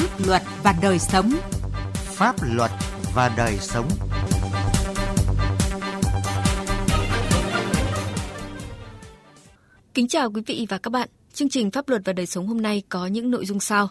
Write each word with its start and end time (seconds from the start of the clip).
pháp 0.00 0.26
luật 0.26 0.42
và 0.62 0.74
đời 0.82 0.98
sống. 0.98 1.32
Pháp 1.94 2.36
luật 2.42 2.70
và 3.14 3.34
đời 3.36 3.56
sống. 3.60 3.88
Kính 9.94 10.08
chào 10.08 10.30
quý 10.30 10.42
vị 10.46 10.66
và 10.68 10.78
các 10.78 10.90
bạn. 10.90 11.08
Chương 11.32 11.48
trình 11.48 11.70
Pháp 11.70 11.88
luật 11.88 12.02
và 12.04 12.12
đời 12.12 12.26
sống 12.26 12.46
hôm 12.46 12.62
nay 12.62 12.82
có 12.88 13.06
những 13.06 13.30
nội 13.30 13.46
dung 13.46 13.60
sau. 13.60 13.88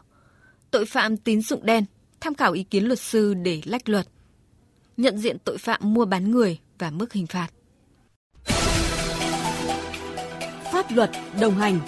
Tội 0.71 0.85
phạm 0.85 1.17
tín 1.17 1.41
dụng 1.41 1.65
đen, 1.65 1.85
tham 2.19 2.35
khảo 2.35 2.51
ý 2.51 2.63
kiến 2.63 2.85
luật 2.85 2.99
sư 2.99 3.33
để 3.33 3.61
lách 3.65 3.89
luật. 3.89 4.07
Nhận 4.97 5.17
diện 5.17 5.37
tội 5.45 5.57
phạm 5.57 5.79
mua 5.83 6.05
bán 6.05 6.31
người 6.31 6.59
và 6.79 6.89
mức 6.89 7.13
hình 7.13 7.27
phạt. 7.27 7.47
Pháp 10.71 10.91
luật 10.91 11.11
đồng 11.41 11.55
hành 11.55 11.79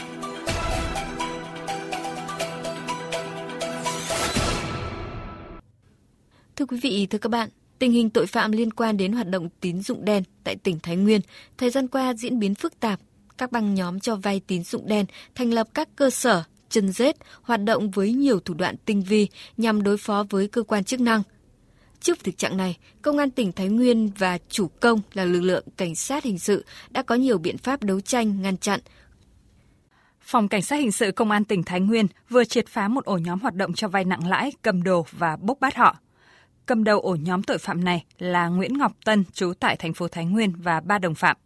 quý 6.68 6.78
vị, 6.82 7.07
thưa 7.10 7.18
các 7.18 7.30
bạn, 7.30 7.50
tình 7.80 7.92
hình 7.92 8.10
tội 8.10 8.28
phạm 8.28 8.52
liên 8.52 8.74
quan 8.74 8.98
đến 8.98 9.12
hoạt 9.12 9.30
động 9.30 9.50
tín 9.62 9.82
dụng 9.82 10.06
đen 10.06 10.24
tại 10.44 10.56
tỉnh 10.56 10.80
Thái 10.80 10.96
Nguyên 10.96 11.21
thời 11.58 11.70
gian 11.70 11.88
qua 11.88 12.14
diễn 12.14 12.39
biến 12.39 12.56
phức 12.56 12.80
tạp. 12.80 13.00
Các 13.38 13.52
băng 13.52 13.74
nhóm 13.74 14.00
cho 14.00 14.16
vay 14.16 14.42
tín 14.48 14.64
dụng 14.64 14.88
đen 14.88 15.06
thành 15.36 15.54
lập 15.54 15.68
các 15.74 15.89
cơ 15.96 16.10
sở, 16.10 16.44
chân 16.70 16.92
rết, 16.92 17.16
hoạt 17.42 17.64
động 17.64 17.92
với 17.92 18.14
nhiều 18.14 18.39
thủ 18.39 18.54
đoạn 18.54 18.75
tinh 18.86 19.04
vi 19.04 19.28
nhằm 19.58 19.84
đối 19.84 19.98
phó 19.98 20.25
với 20.30 20.48
cơ 20.48 20.64
quan 20.64 20.84
chức 20.84 21.00
năng. 21.00 21.24
Trước 22.02 22.24
thực 22.24 22.38
trạng 22.38 22.58
này, 22.58 22.78
Công 23.02 23.18
an 23.18 23.32
tỉnh 23.32 23.52
Thái 23.52 23.68
Nguyên 23.68 24.11
và 24.18 24.38
chủ 24.50 24.68
công 24.68 25.02
là 25.14 25.25
lực 25.25 25.42
lượng 25.42 25.66
cảnh 25.78 25.96
sát 25.96 26.24
hình 26.24 26.39
sự 26.39 26.66
đã 26.89 27.02
có 27.02 27.16
nhiều 27.16 27.38
biện 27.38 27.58
pháp 27.58 27.84
đấu 27.84 28.02
tranh, 28.02 28.42
ngăn 28.42 28.58
chặn, 28.58 28.80
Phòng 30.22 30.47
Cảnh 30.47 30.61
sát 30.61 30.75
Hình 30.75 30.92
sự 30.92 31.11
Công 31.11 31.32
an 31.32 31.44
tỉnh 31.44 31.64
Thái 31.64 31.80
Nguyên 31.80 32.08
vừa 32.30 32.44
triệt 32.44 32.67
phá 32.67 32.88
một 32.88 33.06
ổ 33.06 33.17
nhóm 33.17 33.39
hoạt 33.39 33.56
động 33.56 33.73
cho 33.73 33.88
vay 33.88 34.06
nặng 34.06 34.28
lãi, 34.28 34.52
cầm 34.61 34.84
đồ 34.84 35.06
và 35.11 35.38
bốc 35.41 35.58
bắt 35.59 35.75
họ. 35.75 35.95
Cầm 36.67 36.83
đầu 36.83 36.99
ổ 36.99 37.15
nhóm 37.15 37.43
tội 37.43 37.57
phạm 37.57 37.83
này 37.83 38.05
là 38.19 38.47
Nguyễn 38.47 38.77
Ngọc 38.77 38.91
Tân, 39.05 39.23
trú 39.33 39.53
tại 39.59 39.75
thành 39.75 39.93
phố 39.93 40.07
Thái 40.07 40.25
Nguyên 40.25 40.53
và 40.57 40.79
ba 40.79 40.99
đồng 40.99 41.15
phạm. 41.15 41.37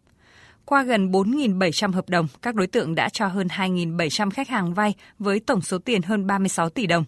Qua 0.64 0.82
gần 0.82 1.12
4.700 1.12 1.92
hợp 1.92 2.08
đồng, 2.08 2.26
các 2.42 2.54
đối 2.54 2.66
tượng 2.66 2.94
đã 2.94 3.08
cho 3.08 3.26
hơn 3.26 3.46
2.700 3.46 4.30
khách 4.30 4.48
hàng 4.48 4.74
vay 4.74 4.94
với 5.18 5.40
tổng 5.40 5.60
số 5.60 5.78
tiền 5.78 6.02
hơn 6.02 6.26
36 6.26 6.68
tỷ 6.68 6.86
đồng, 6.86 7.04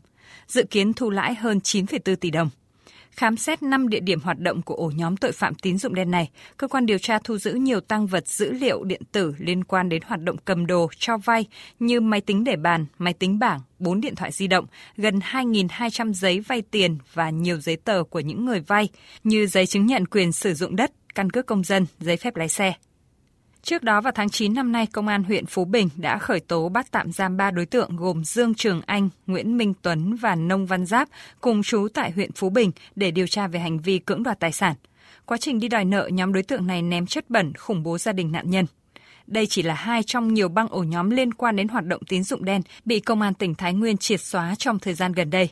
dự 0.47 0.63
kiến 0.71 0.93
thu 0.93 1.11
lãi 1.11 1.35
hơn 1.35 1.59
9,4 1.59 2.17
tỷ 2.17 2.31
đồng. 2.31 2.51
Khám 3.17 3.37
xét 3.37 3.63
5 3.63 3.89
địa 3.89 4.01
điểm 4.01 4.21
hoạt 4.21 4.39
động 4.39 4.63
của 4.63 4.75
ổ 4.75 4.91
nhóm 4.97 5.17
tội 5.17 5.33
phạm 5.33 5.55
tín 5.55 5.79
dụng 5.79 5.95
đen 5.95 6.11
này, 6.11 6.31
cơ 6.57 6.69
quan 6.69 6.87
điều 6.87 6.99
tra 6.99 7.19
thu 7.25 7.39
giữ 7.39 7.53
nhiều 7.53 7.81
tăng 7.81 8.07
vật 8.07 8.29
dữ 8.29 8.53
liệu 8.53 8.85
điện 8.85 9.03
tử 9.13 9.35
liên 9.39 9.65
quan 9.65 9.89
đến 9.89 10.03
hoạt 10.07 10.21
động 10.23 10.37
cầm 10.45 10.67
đồ, 10.67 10.91
cho 10.99 11.17
vay 11.17 11.47
như 11.79 12.01
máy 12.01 12.21
tính 12.21 12.45
để 12.45 12.57
bàn, 12.57 12.87
máy 12.99 13.13
tính 13.13 13.39
bảng, 13.39 13.61
4 13.79 14.01
điện 14.01 14.15
thoại 14.15 14.33
di 14.33 14.47
động, 14.47 14.67
gần 14.97 15.19
2.200 15.19 16.13
giấy 16.13 16.41
vay 16.41 16.63
tiền 16.63 16.99
và 17.13 17.31
nhiều 17.31 17.61
giấy 17.61 17.77
tờ 17.77 18.03
của 18.11 18.21
những 18.21 18.45
người 18.45 18.61
vay 18.61 18.89
như 19.25 19.47
giấy 19.47 19.67
chứng 19.67 19.87
nhận 19.87 20.07
quyền 20.07 20.33
sử 20.33 20.55
dụng 20.55 20.77
đất, 20.77 20.93
căn 21.15 21.31
cước 21.31 21.47
công 21.47 21.65
dân, 21.65 21.87
giấy 22.01 22.17
phép 22.17 22.37
lái 22.37 22.49
xe. 22.49 22.75
Trước 23.65 23.83
đó 23.83 24.01
vào 24.01 24.13
tháng 24.13 24.29
9 24.29 24.55
năm 24.55 24.73
nay, 24.73 24.87
Công 24.87 25.09
an 25.09 25.25
huyện 25.25 25.47
Phú 25.47 25.65
Bình 25.65 25.89
đã 25.97 26.19
khởi 26.19 26.41
tố 26.41 26.69
bắt 26.69 26.87
tạm 26.91 27.13
giam 27.13 27.37
3 27.37 27.51
đối 27.51 27.67
tượng 27.67 27.97
gồm 27.97 28.25
Dương 28.25 28.55
Trường 28.55 28.81
Anh, 28.87 29.09
Nguyễn 29.27 29.57
Minh 29.57 29.75
Tuấn 29.83 30.15
và 30.15 30.35
Nông 30.35 30.67
Văn 30.67 30.87
Giáp 30.87 31.09
cùng 31.41 31.63
chú 31.63 31.89
tại 31.95 32.11
huyện 32.11 32.33
Phú 32.33 32.51
Bình 32.51 32.71
để 32.97 33.11
điều 33.11 33.27
tra 33.27 33.47
về 33.47 33.61
hành 33.61 33.79
vi 33.79 33.99
cưỡng 33.99 34.23
đoạt 34.23 34.41
tài 34.41 34.53
sản. 34.53 34.75
Quá 35.27 35.37
trình 35.37 35.61
đi 35.61 35.69
đòi 35.69 35.85
nợ, 35.85 36.09
nhóm 36.13 36.33
đối 36.33 36.43
tượng 36.43 36.67
này 36.67 36.83
ném 36.83 37.07
chất 37.07 37.31
bẩn 37.31 37.53
khủng 37.55 37.83
bố 37.83 37.99
gia 37.99 38.13
đình 38.13 38.33
nạn 38.33 38.51
nhân. 38.51 38.67
Đây 39.27 39.47
chỉ 39.47 39.63
là 39.63 39.75
hai 39.75 40.03
trong 40.03 40.35
nhiều 40.35 40.49
băng 40.49 40.69
ổ 40.69 40.83
nhóm 40.83 41.11
liên 41.11 41.35
quan 41.35 41.57
đến 41.57 41.69
hoạt 41.69 41.87
động 41.87 42.03
tín 42.09 42.23
dụng 42.25 42.45
đen 42.45 42.63
bị 42.85 43.01
Công 43.01 43.21
an 43.21 43.35
tỉnh 43.35 43.55
Thái 43.55 43.75
Nguyên 43.75 43.97
triệt 43.97 44.21
xóa 44.21 44.55
trong 44.59 44.79
thời 44.79 44.95
gian 44.95 45.13
gần 45.13 45.31
đây. 45.31 45.49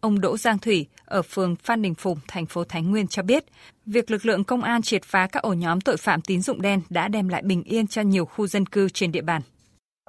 Ông 0.00 0.20
Đỗ 0.20 0.36
Giang 0.36 0.58
Thủy 0.58 0.86
ở 1.04 1.22
phường 1.22 1.56
Phan 1.56 1.82
Đình 1.82 1.94
Phùng, 1.94 2.18
thành 2.28 2.46
phố 2.46 2.64
Thái 2.68 2.82
Nguyên 2.82 3.06
cho 3.06 3.22
biết, 3.22 3.44
việc 3.86 4.10
lực 4.10 4.26
lượng 4.26 4.44
công 4.44 4.62
an 4.62 4.82
triệt 4.82 5.02
phá 5.04 5.26
các 5.32 5.42
ổ 5.42 5.52
nhóm 5.52 5.80
tội 5.80 5.96
phạm 5.96 6.20
tín 6.26 6.40
dụng 6.40 6.62
đen 6.62 6.80
đã 6.90 7.08
đem 7.08 7.28
lại 7.28 7.42
bình 7.44 7.62
yên 7.62 7.86
cho 7.86 8.02
nhiều 8.02 8.24
khu 8.24 8.46
dân 8.46 8.66
cư 8.66 8.88
trên 8.88 9.12
địa 9.12 9.20
bàn. 9.20 9.42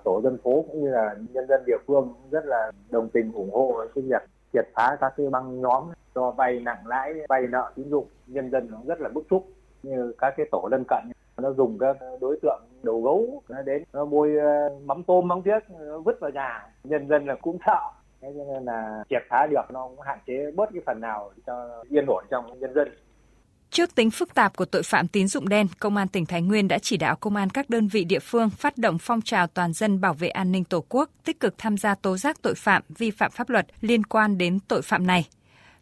Tổ 0.04 0.22
dân 0.24 0.38
phố 0.44 0.66
cũng 0.72 0.84
như 0.84 0.90
là 0.90 1.16
nhân 1.34 1.46
dân 1.50 1.64
địa 1.68 1.78
phương 1.88 2.14
rất 2.32 2.46
là 2.46 2.72
đồng 2.90 3.10
tình 3.14 3.32
ủng 3.32 3.54
hộ 3.54 3.82
cái 3.96 4.04
việc 4.08 4.22
triệt 4.54 4.66
phá 4.76 4.98
các 5.02 5.14
cái 5.18 5.28
băng 5.32 5.62
nhóm 5.62 5.84
cho 6.16 6.32
vay 6.32 6.60
nặng 6.60 6.88
lãi, 6.88 7.14
vay 7.30 7.42
nợ 7.50 7.72
tín 7.76 7.90
dụng, 7.90 8.08
nhân 8.28 8.52
dân 8.52 8.68
cũng 8.72 8.88
rất 8.88 9.02
là 9.02 9.10
bức 9.10 9.24
xúc 9.30 9.48
như 9.84 10.14
các 10.18 10.34
cái 10.38 10.46
tổ 10.52 10.68
lân 10.72 10.84
cận. 10.88 11.12
Nó 11.38 11.54
dùng 11.54 11.78
các 11.80 11.98
đối 12.22 12.40
tượng 12.42 12.62
đầu 12.84 13.02
gấu 13.02 13.42
nó 13.50 13.62
đến 13.62 13.84
nó 13.94 14.06
bôi 14.06 14.36
ờ, 14.36 14.80
mắm 14.86 15.04
tôm 15.04 15.28
mắm 15.28 15.42
tiết 15.42 15.60
vứt 16.06 16.20
vào 16.22 16.32
nhà. 16.32 16.66
Nhân 16.84 17.08
dân 17.08 17.26
là 17.26 17.36
cũng 17.42 17.58
sợ 17.66 17.82
thế 18.22 18.28
cho 18.38 18.54
nên 18.54 18.66
là 18.66 19.04
triệt 19.10 19.22
phá 19.30 19.48
được 19.52 19.62
nó 19.74 19.88
cũng 19.88 20.02
hạn 20.02 20.20
chế 20.28 20.52
bớt 20.56 20.70
cái 20.74 20.84
phần 20.86 21.02
nào 21.02 21.32
cho 21.46 21.84
yên 21.90 22.06
ổn 22.08 22.26
trong 22.32 22.60
nhân 22.60 22.74
dân. 22.76 22.88
Trước 23.70 23.96
tính 23.96 24.12
phức 24.12 24.34
tạp 24.34 24.56
của 24.56 24.66
tội 24.66 24.84
phạm 24.84 25.08
tín 25.08 25.28
dụng 25.28 25.50
đen, 25.50 25.68
Công 25.80 25.98
an 25.98 26.08
tỉnh 26.08 26.26
Thái 26.26 26.42
Nguyên 26.42 26.68
đã 26.68 26.78
chỉ 26.82 26.98
đạo 26.98 27.16
công 27.16 27.36
an 27.36 27.50
các 27.50 27.70
đơn 27.70 27.88
vị 27.88 28.04
địa 28.04 28.20
phương 28.20 28.50
phát 28.50 28.78
động 28.78 28.98
phong 29.02 29.22
trào 29.22 29.48
toàn 29.48 29.74
dân 29.74 30.02
bảo 30.02 30.14
vệ 30.14 30.30
an 30.30 30.52
ninh 30.52 30.64
Tổ 30.64 30.84
quốc, 30.90 31.10
tích 31.26 31.40
cực 31.40 31.58
tham 31.58 31.78
gia 31.78 31.96
tố 31.96 32.18
giác 32.18 32.42
tội 32.42 32.56
phạm, 32.56 32.84
vi 32.98 33.12
phạm 33.12 33.32
pháp 33.32 33.50
luật 33.50 33.68
liên 33.82 34.04
quan 34.04 34.38
đến 34.38 34.60
tội 34.68 34.82
phạm 34.82 35.08
này 35.08 35.28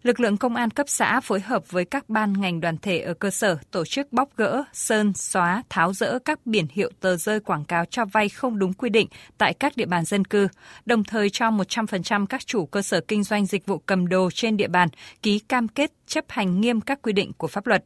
lực 0.04 0.20
lượng 0.20 0.38
công 0.38 0.56
an 0.56 0.70
cấp 0.70 0.90
xã 0.90 1.20
phối 1.20 1.40
hợp 1.40 1.72
với 1.72 1.86
các 1.86 2.10
ban 2.10 2.42
ngành 2.42 2.62
đoàn 2.62 2.78
thể 2.82 3.00
ở 3.00 3.14
cơ 3.14 3.30
sở 3.30 3.58
tổ 3.72 3.86
chức 3.86 4.14
bóc 4.14 4.30
gỡ, 4.38 4.64
sơn, 4.74 5.14
xóa, 5.14 5.64
tháo 5.70 5.94
rỡ 5.94 6.20
các 6.20 6.46
biển 6.46 6.66
hiệu 6.72 6.92
tờ 7.00 7.18
rơi 7.18 7.40
quảng 7.40 7.66
cáo 7.66 7.86
cho 7.86 8.06
vay 8.06 8.30
không 8.30 8.60
đúng 8.60 8.74
quy 8.74 8.90
định 8.90 9.08
tại 9.38 9.54
các 9.54 9.78
địa 9.78 9.86
bàn 9.86 10.06
dân 10.06 10.26
cư, 10.26 10.48
đồng 10.86 11.04
thời 11.04 11.30
cho 11.30 11.52
100% 11.52 12.26
các 12.26 12.46
chủ 12.46 12.66
cơ 12.66 12.82
sở 12.82 13.02
kinh 13.02 13.24
doanh 13.24 13.46
dịch 13.46 13.66
vụ 13.66 13.78
cầm 13.78 14.08
đồ 14.08 14.30
trên 14.34 14.58
địa 14.58 14.68
bàn 14.68 14.90
ký 15.24 15.40
cam 15.40 15.68
kết 15.68 15.92
chấp 16.08 16.26
hành 16.28 16.62
nghiêm 16.62 16.82
các 16.82 17.02
quy 17.02 17.14
định 17.14 17.32
của 17.38 17.48
pháp 17.48 17.68
luật. 17.68 17.84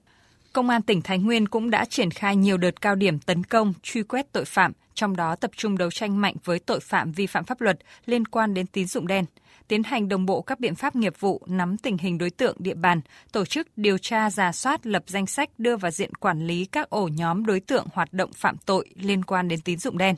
Công 0.54 0.70
an 0.70 0.82
tỉnh 0.82 1.02
Thái 1.02 1.20
Nguyên 1.20 1.48
cũng 1.48 1.70
đã 1.70 1.86
triển 1.86 2.12
khai 2.12 2.36
nhiều 2.36 2.58
đợt 2.58 2.82
cao 2.82 2.96
điểm 2.96 3.20
tấn 3.20 3.44
công, 3.44 3.74
truy 3.84 4.04
quét 4.04 4.32
tội 4.32 4.46
phạm, 4.46 4.72
trong 4.94 5.16
đó 5.16 5.36
tập 5.36 5.52
trung 5.58 5.78
đấu 5.78 5.92
tranh 5.92 6.22
mạnh 6.22 6.36
với 6.44 6.60
tội 6.60 6.80
phạm 6.80 7.12
vi 7.12 7.28
phạm 7.28 7.44
pháp 7.44 7.62
luật 7.62 7.80
liên 8.06 8.26
quan 8.26 8.54
đến 8.54 8.68
tín 8.68 8.88
dụng 8.88 9.08
đen– 9.08 9.26
tiến 9.68 9.84
hành 9.84 10.10
đồng 10.10 10.26
bộ 10.26 10.42
các 10.42 10.60
biện 10.60 10.76
pháp 10.76 10.96
nghiệp 10.96 11.14
vụ 11.20 11.42
nắm 11.46 11.78
tình 11.78 11.98
hình 11.98 12.18
đối 12.18 12.30
tượng 12.30 12.56
địa 12.60 12.74
bàn, 12.74 13.02
tổ 13.32 13.46
chức 13.46 13.68
điều 13.78 13.98
tra 13.98 14.30
giả 14.30 14.52
soát 14.52 14.86
lập 14.86 15.04
danh 15.08 15.28
sách 15.28 15.50
đưa 15.58 15.78
vào 15.78 15.92
diện 15.92 16.16
quản 16.16 16.48
lý 16.48 16.66
các 16.66 16.90
ổ 16.90 17.08
nhóm 17.08 17.46
đối 17.46 17.60
tượng 17.60 17.86
hoạt 17.94 18.14
động 18.14 18.32
phạm 18.34 18.58
tội 18.66 18.90
liên 18.96 19.24
quan 19.26 19.48
đến 19.48 19.62
tín 19.62 19.80
dụng 19.80 19.98
đen 19.98 20.16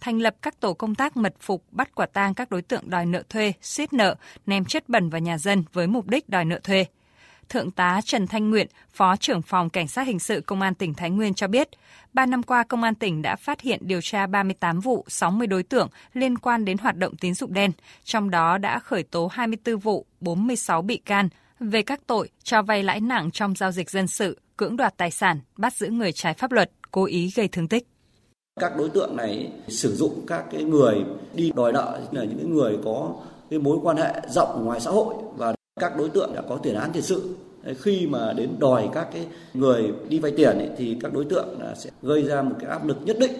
thành 0.00 0.18
lập 0.18 0.36
các 0.42 0.60
tổ 0.60 0.74
công 0.74 0.94
tác 0.94 1.16
mật 1.16 1.34
phục 1.40 1.64
bắt 1.70 1.94
quả 1.94 2.06
tang 2.06 2.34
các 2.34 2.50
đối 2.50 2.62
tượng 2.62 2.90
đòi 2.90 3.06
nợ 3.06 3.22
thuê, 3.28 3.52
siết 3.62 3.92
nợ, 3.92 4.14
ném 4.46 4.64
chất 4.64 4.88
bẩn 4.88 5.10
vào 5.10 5.20
nhà 5.20 5.38
dân 5.38 5.64
với 5.72 5.86
mục 5.86 6.06
đích 6.06 6.28
đòi 6.28 6.44
nợ 6.44 6.60
thuê. 6.62 6.86
Thượng 7.48 7.70
tá 7.70 8.00
Trần 8.04 8.26
Thanh 8.26 8.50
Nguyện, 8.50 8.66
Phó 8.90 9.16
trưởng 9.16 9.42
phòng 9.42 9.70
Cảnh 9.70 9.88
sát 9.88 10.06
Hình 10.06 10.18
sự 10.18 10.40
Công 10.40 10.60
an 10.60 10.74
tỉnh 10.74 10.94
Thái 10.94 11.10
Nguyên 11.10 11.34
cho 11.34 11.48
biết, 11.48 11.68
3 12.12 12.26
năm 12.26 12.42
qua 12.42 12.64
Công 12.64 12.82
an 12.82 12.94
tỉnh 12.94 13.22
đã 13.22 13.36
phát 13.36 13.60
hiện 13.60 13.80
điều 13.82 14.00
tra 14.00 14.26
38 14.26 14.80
vụ, 14.80 15.04
60 15.08 15.46
đối 15.46 15.62
tượng 15.62 15.88
liên 16.12 16.38
quan 16.38 16.64
đến 16.64 16.78
hoạt 16.78 16.96
động 16.96 17.16
tín 17.16 17.34
dụng 17.34 17.54
đen, 17.54 17.70
trong 18.04 18.30
đó 18.30 18.58
đã 18.58 18.78
khởi 18.78 19.02
tố 19.02 19.26
24 19.26 19.78
vụ, 19.78 20.06
46 20.20 20.82
bị 20.82 20.96
can 20.96 21.28
về 21.60 21.82
các 21.82 22.00
tội 22.06 22.28
cho 22.42 22.62
vay 22.62 22.82
lãi 22.82 23.00
nặng 23.00 23.30
trong 23.30 23.54
giao 23.54 23.72
dịch 23.72 23.90
dân 23.90 24.06
sự, 24.06 24.40
cưỡng 24.56 24.76
đoạt 24.76 24.96
tài 24.96 25.10
sản, 25.10 25.40
bắt 25.56 25.74
giữ 25.74 25.88
người 25.88 26.12
trái 26.12 26.34
pháp 26.34 26.52
luật, 26.52 26.70
cố 26.90 27.04
ý 27.04 27.32
gây 27.36 27.48
thương 27.48 27.68
tích. 27.68 27.86
Các 28.60 28.72
đối 28.78 28.88
tượng 28.88 29.16
này 29.16 29.52
sử 29.68 29.94
dụng 29.94 30.24
các 30.26 30.44
cái 30.52 30.64
người 30.64 31.04
đi 31.34 31.52
đòi 31.56 31.72
nợ 31.72 32.00
là 32.12 32.24
những 32.24 32.54
người 32.54 32.78
có 32.84 33.14
cái 33.50 33.58
mối 33.58 33.78
quan 33.82 33.96
hệ 33.96 34.14
rộng 34.28 34.64
ngoài 34.64 34.80
xã 34.80 34.90
hội 34.90 35.14
và 35.36 35.54
các 35.80 35.96
đối 35.96 36.08
tượng 36.08 36.34
đã 36.34 36.42
có 36.48 36.56
tiền 36.56 36.74
án 36.74 36.90
tiền 36.92 37.02
sự. 37.02 37.34
Khi 37.80 38.06
mà 38.06 38.32
đến 38.32 38.50
đòi 38.58 38.88
các 38.94 39.08
cái 39.12 39.26
người 39.54 39.92
đi 40.08 40.18
vay 40.18 40.32
tiền 40.36 40.58
ấy, 40.58 40.68
thì 40.76 40.96
các 41.00 41.12
đối 41.12 41.24
tượng 41.24 41.58
sẽ 41.76 41.90
gây 42.02 42.22
ra 42.22 42.42
một 42.42 42.54
cái 42.60 42.70
áp 42.70 42.86
lực 42.86 42.96
nhất 43.04 43.16
định. 43.20 43.32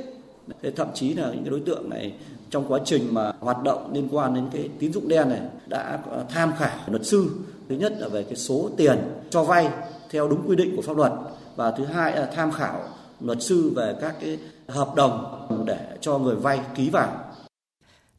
Thế 0.62 0.70
thậm 0.70 0.88
chí 0.94 1.14
là 1.14 1.26
những 1.26 1.44
cái 1.44 1.50
đối 1.50 1.60
tượng 1.60 1.90
này 1.90 2.14
trong 2.50 2.64
quá 2.68 2.80
trình 2.84 3.14
mà 3.14 3.32
hoạt 3.40 3.62
động 3.62 3.90
liên 3.94 4.08
quan 4.12 4.34
đến 4.34 4.44
cái 4.52 4.68
tín 4.78 4.92
dụng 4.92 5.08
đen 5.08 5.28
này 5.28 5.40
đã 5.66 5.98
tham 6.28 6.52
khảo 6.58 6.78
luật 6.86 7.06
sư. 7.06 7.30
Thứ 7.68 7.74
nhất 7.74 7.92
là 7.98 8.08
về 8.08 8.22
cái 8.22 8.36
số 8.36 8.70
tiền 8.76 8.98
cho 9.30 9.44
vay 9.44 9.68
theo 10.10 10.28
đúng 10.28 10.48
quy 10.48 10.56
định 10.56 10.76
của 10.76 10.82
pháp 10.82 10.96
luật 10.96 11.12
và 11.56 11.70
thứ 11.70 11.84
hai 11.84 12.16
là 12.16 12.30
tham 12.34 12.50
khảo 12.52 12.80
luật 13.20 13.42
sư 13.42 13.72
về 13.76 13.94
các 14.00 14.14
cái 14.20 14.38
hợp 14.68 14.94
đồng 14.96 15.46
để 15.66 15.78
cho 16.00 16.18
người 16.18 16.36
vay 16.36 16.60
ký 16.74 16.90
vào. 16.90 17.24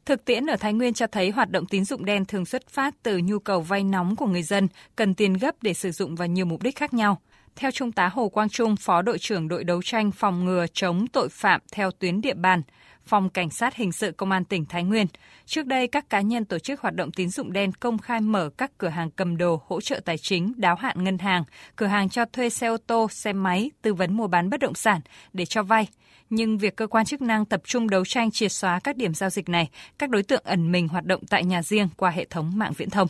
Thực 0.06 0.24
tiễn 0.24 0.46
ở 0.46 0.56
Thái 0.56 0.72
Nguyên 0.72 0.94
cho 0.94 1.06
thấy 1.06 1.30
hoạt 1.30 1.50
động 1.50 1.66
tín 1.66 1.84
dụng 1.84 2.04
đen 2.04 2.24
thường 2.24 2.46
xuất 2.46 2.68
phát 2.68 2.94
từ 3.02 3.20
nhu 3.24 3.38
cầu 3.38 3.60
vay 3.60 3.84
nóng 3.84 4.16
của 4.16 4.26
người 4.26 4.42
dân, 4.42 4.68
cần 4.96 5.14
tiền 5.14 5.34
gấp 5.34 5.62
để 5.62 5.74
sử 5.74 5.90
dụng 5.90 6.14
vào 6.14 6.28
nhiều 6.28 6.46
mục 6.46 6.62
đích 6.62 6.76
khác 6.76 6.94
nhau. 6.94 7.20
Theo 7.56 7.70
Trung 7.70 7.92
tá 7.92 8.08
Hồ 8.08 8.28
Quang 8.28 8.48
Trung, 8.48 8.76
Phó 8.76 9.02
đội 9.02 9.18
trưởng 9.18 9.48
đội 9.48 9.64
đấu 9.64 9.82
tranh 9.82 10.12
phòng 10.12 10.44
ngừa 10.44 10.66
chống 10.72 11.06
tội 11.06 11.28
phạm 11.28 11.60
theo 11.72 11.90
tuyến 11.90 12.20
địa 12.20 12.34
bàn, 12.34 12.62
Phòng 13.06 13.30
Cảnh 13.30 13.50
sát 13.50 13.74
Hình 13.74 13.92
sự 13.92 14.12
Công 14.12 14.30
an 14.30 14.44
tỉnh 14.44 14.64
Thái 14.66 14.84
Nguyên. 14.84 15.06
Trước 15.46 15.66
đây, 15.66 15.86
các 15.86 16.10
cá 16.10 16.20
nhân 16.20 16.44
tổ 16.44 16.58
chức 16.58 16.80
hoạt 16.80 16.94
động 16.94 17.12
tín 17.12 17.30
dụng 17.30 17.52
đen 17.52 17.72
công 17.72 17.98
khai 17.98 18.20
mở 18.20 18.50
các 18.58 18.78
cửa 18.78 18.88
hàng 18.88 19.10
cầm 19.10 19.36
đồ, 19.36 19.62
hỗ 19.66 19.80
trợ 19.80 20.00
tài 20.04 20.18
chính, 20.18 20.52
đáo 20.56 20.74
hạn 20.74 21.04
ngân 21.04 21.18
hàng, 21.18 21.44
cửa 21.76 21.86
hàng 21.86 22.08
cho 22.08 22.24
thuê 22.24 22.50
xe 22.50 22.66
ô 22.66 22.76
tô, 22.86 23.08
xe 23.10 23.32
máy, 23.32 23.70
tư 23.82 23.94
vấn 23.94 24.16
mua 24.16 24.26
bán 24.26 24.50
bất 24.50 24.60
động 24.60 24.74
sản 24.74 25.00
để 25.32 25.44
cho 25.44 25.62
vay– 25.62 25.88
nhưng 26.30 26.58
việc 26.58 26.76
cơ 26.76 26.86
quan 26.86 27.06
chức 27.06 27.22
năng 27.22 27.44
tập 27.44 27.62
trung 27.64 27.90
đấu 27.90 28.04
tranh 28.04 28.30
triệt 28.30 28.52
xóa 28.52 28.80
các 28.84 28.96
điểm 28.96 29.14
giao 29.14 29.30
dịch 29.30 29.48
này, 29.48 29.70
các 29.98 30.10
đối 30.10 30.22
tượng 30.22 30.42
ẩn 30.44 30.72
mình 30.72 30.88
hoạt 30.88 31.04
động 31.04 31.20
tại 31.30 31.44
nhà 31.44 31.62
riêng 31.62 31.88
qua 31.96 32.10
hệ 32.10 32.24
thống 32.24 32.52
mạng 32.54 32.72
viễn 32.76 32.90
thông. 32.90 33.08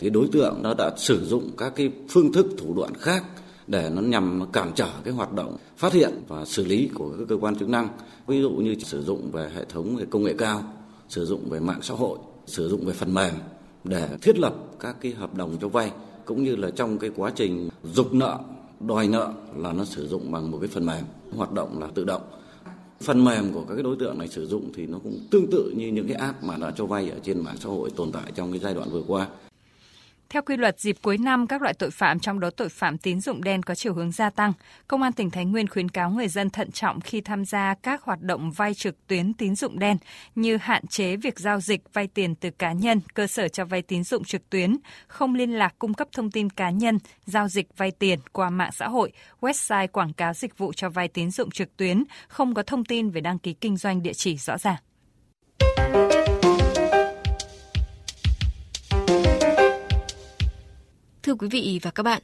Thì 0.00 0.10
đối 0.10 0.28
tượng 0.32 0.62
nó 0.62 0.74
đã 0.74 0.90
sử 0.96 1.26
dụng 1.26 1.50
các 1.58 1.72
cái 1.76 1.90
phương 2.08 2.32
thức 2.32 2.46
thủ 2.58 2.74
đoạn 2.74 2.92
khác 2.94 3.24
để 3.66 3.90
nó 3.94 4.02
nhằm 4.02 4.52
cản 4.52 4.72
trở 4.74 4.88
cái 5.04 5.14
hoạt 5.14 5.32
động 5.32 5.56
phát 5.76 5.92
hiện 5.92 6.12
và 6.28 6.44
xử 6.44 6.64
lý 6.64 6.90
của 6.94 7.14
các 7.18 7.24
cơ 7.28 7.36
quan 7.40 7.56
chức 7.56 7.68
năng. 7.68 7.88
Ví 8.26 8.40
dụ 8.40 8.50
như 8.50 8.74
sử 8.74 9.02
dụng 9.02 9.30
về 9.30 9.50
hệ 9.54 9.64
thống 9.64 9.96
về 9.96 10.04
công 10.10 10.22
nghệ 10.22 10.34
cao, 10.38 10.62
sử 11.08 11.26
dụng 11.26 11.50
về 11.50 11.60
mạng 11.60 11.82
xã 11.82 11.94
hội, 11.94 12.18
sử 12.46 12.68
dụng 12.68 12.84
về 12.84 12.92
phần 12.92 13.14
mềm 13.14 13.34
để 13.84 14.08
thiết 14.22 14.38
lập 14.38 14.54
các 14.80 14.96
cái 15.00 15.12
hợp 15.12 15.34
đồng 15.34 15.56
cho 15.60 15.68
vay 15.68 15.90
cũng 16.24 16.44
như 16.44 16.56
là 16.56 16.70
trong 16.70 16.98
cái 16.98 17.10
quá 17.16 17.32
trình 17.34 17.68
dục 17.84 18.14
nợ, 18.14 18.38
đòi 18.80 19.08
nợ 19.08 19.32
là 19.56 19.72
nó 19.72 19.84
sử 19.84 20.08
dụng 20.08 20.32
bằng 20.32 20.50
một 20.50 20.58
cái 20.60 20.68
phần 20.68 20.86
mềm 20.86 21.04
hoạt 21.36 21.52
động 21.52 21.80
là 21.80 21.86
tự 21.94 22.04
động. 22.04 22.22
Phần 23.00 23.24
mềm 23.24 23.52
của 23.52 23.64
các 23.68 23.74
cái 23.74 23.82
đối 23.82 23.96
tượng 23.96 24.18
này 24.18 24.28
sử 24.28 24.46
dụng 24.46 24.72
thì 24.74 24.86
nó 24.86 24.98
cũng 24.98 25.18
tương 25.30 25.50
tự 25.50 25.72
như 25.76 25.88
những 25.88 26.08
cái 26.08 26.16
app 26.16 26.44
mà 26.44 26.56
đã 26.56 26.72
cho 26.76 26.86
vay 26.86 27.10
ở 27.10 27.18
trên 27.22 27.40
mạng 27.40 27.56
xã 27.60 27.68
hội 27.68 27.90
tồn 27.96 28.12
tại 28.12 28.32
trong 28.34 28.50
cái 28.50 28.60
giai 28.60 28.74
đoạn 28.74 28.90
vừa 28.90 29.02
qua. 29.06 29.26
Theo 30.32 30.42
quy 30.42 30.56
luật, 30.56 30.80
dịp 30.80 30.96
cuối 31.02 31.18
năm 31.18 31.46
các 31.46 31.62
loại 31.62 31.74
tội 31.74 31.90
phạm 31.90 32.18
trong 32.18 32.40
đó 32.40 32.50
tội 32.50 32.68
phạm 32.68 32.98
tín 32.98 33.20
dụng 33.20 33.42
đen 33.42 33.62
có 33.62 33.74
chiều 33.74 33.94
hướng 33.94 34.12
gia 34.12 34.30
tăng. 34.30 34.52
Công 34.88 35.02
an 35.02 35.12
tỉnh 35.12 35.30
Thái 35.30 35.44
Nguyên 35.44 35.68
khuyến 35.68 35.88
cáo 35.88 36.10
người 36.10 36.28
dân 36.28 36.50
thận 36.50 36.70
trọng 36.70 37.00
khi 37.00 37.20
tham 37.20 37.44
gia 37.44 37.74
các 37.82 38.02
hoạt 38.02 38.20
động 38.20 38.50
vay 38.50 38.74
trực 38.74 39.06
tuyến 39.06 39.34
tín 39.34 39.56
dụng 39.56 39.78
đen 39.78 39.96
như 40.34 40.56
hạn 40.56 40.86
chế 40.86 41.16
việc 41.16 41.38
giao 41.38 41.60
dịch 41.60 41.80
vay 41.92 42.06
tiền 42.06 42.34
từ 42.34 42.50
cá 42.50 42.72
nhân, 42.72 43.00
cơ 43.14 43.26
sở 43.26 43.48
cho 43.48 43.64
vay 43.64 43.82
tín 43.82 44.04
dụng 44.04 44.24
trực 44.24 44.50
tuyến, 44.50 44.76
không 45.06 45.34
liên 45.34 45.50
lạc 45.52 45.74
cung 45.78 45.94
cấp 45.94 46.08
thông 46.12 46.30
tin 46.30 46.50
cá 46.50 46.70
nhân, 46.70 46.98
giao 47.24 47.48
dịch 47.48 47.76
vay 47.76 47.90
tiền 47.90 48.18
qua 48.32 48.50
mạng 48.50 48.72
xã 48.72 48.88
hội, 48.88 49.12
website 49.40 49.88
quảng 49.88 50.12
cáo 50.12 50.32
dịch 50.34 50.58
vụ 50.58 50.72
cho 50.72 50.90
vay 50.90 51.08
tín 51.08 51.30
dụng 51.30 51.50
trực 51.50 51.76
tuyến, 51.76 52.04
không 52.28 52.54
có 52.54 52.62
thông 52.62 52.84
tin 52.84 53.10
về 53.10 53.20
đăng 53.20 53.38
ký 53.38 53.52
kinh 53.52 53.76
doanh 53.76 54.02
địa 54.02 54.12
chỉ 54.12 54.36
rõ 54.36 54.58
ràng. 54.58 54.76
Thưa 61.22 61.34
quý 61.34 61.48
vị 61.48 61.80
và 61.82 61.90
các 61.90 62.02
bạn, 62.02 62.22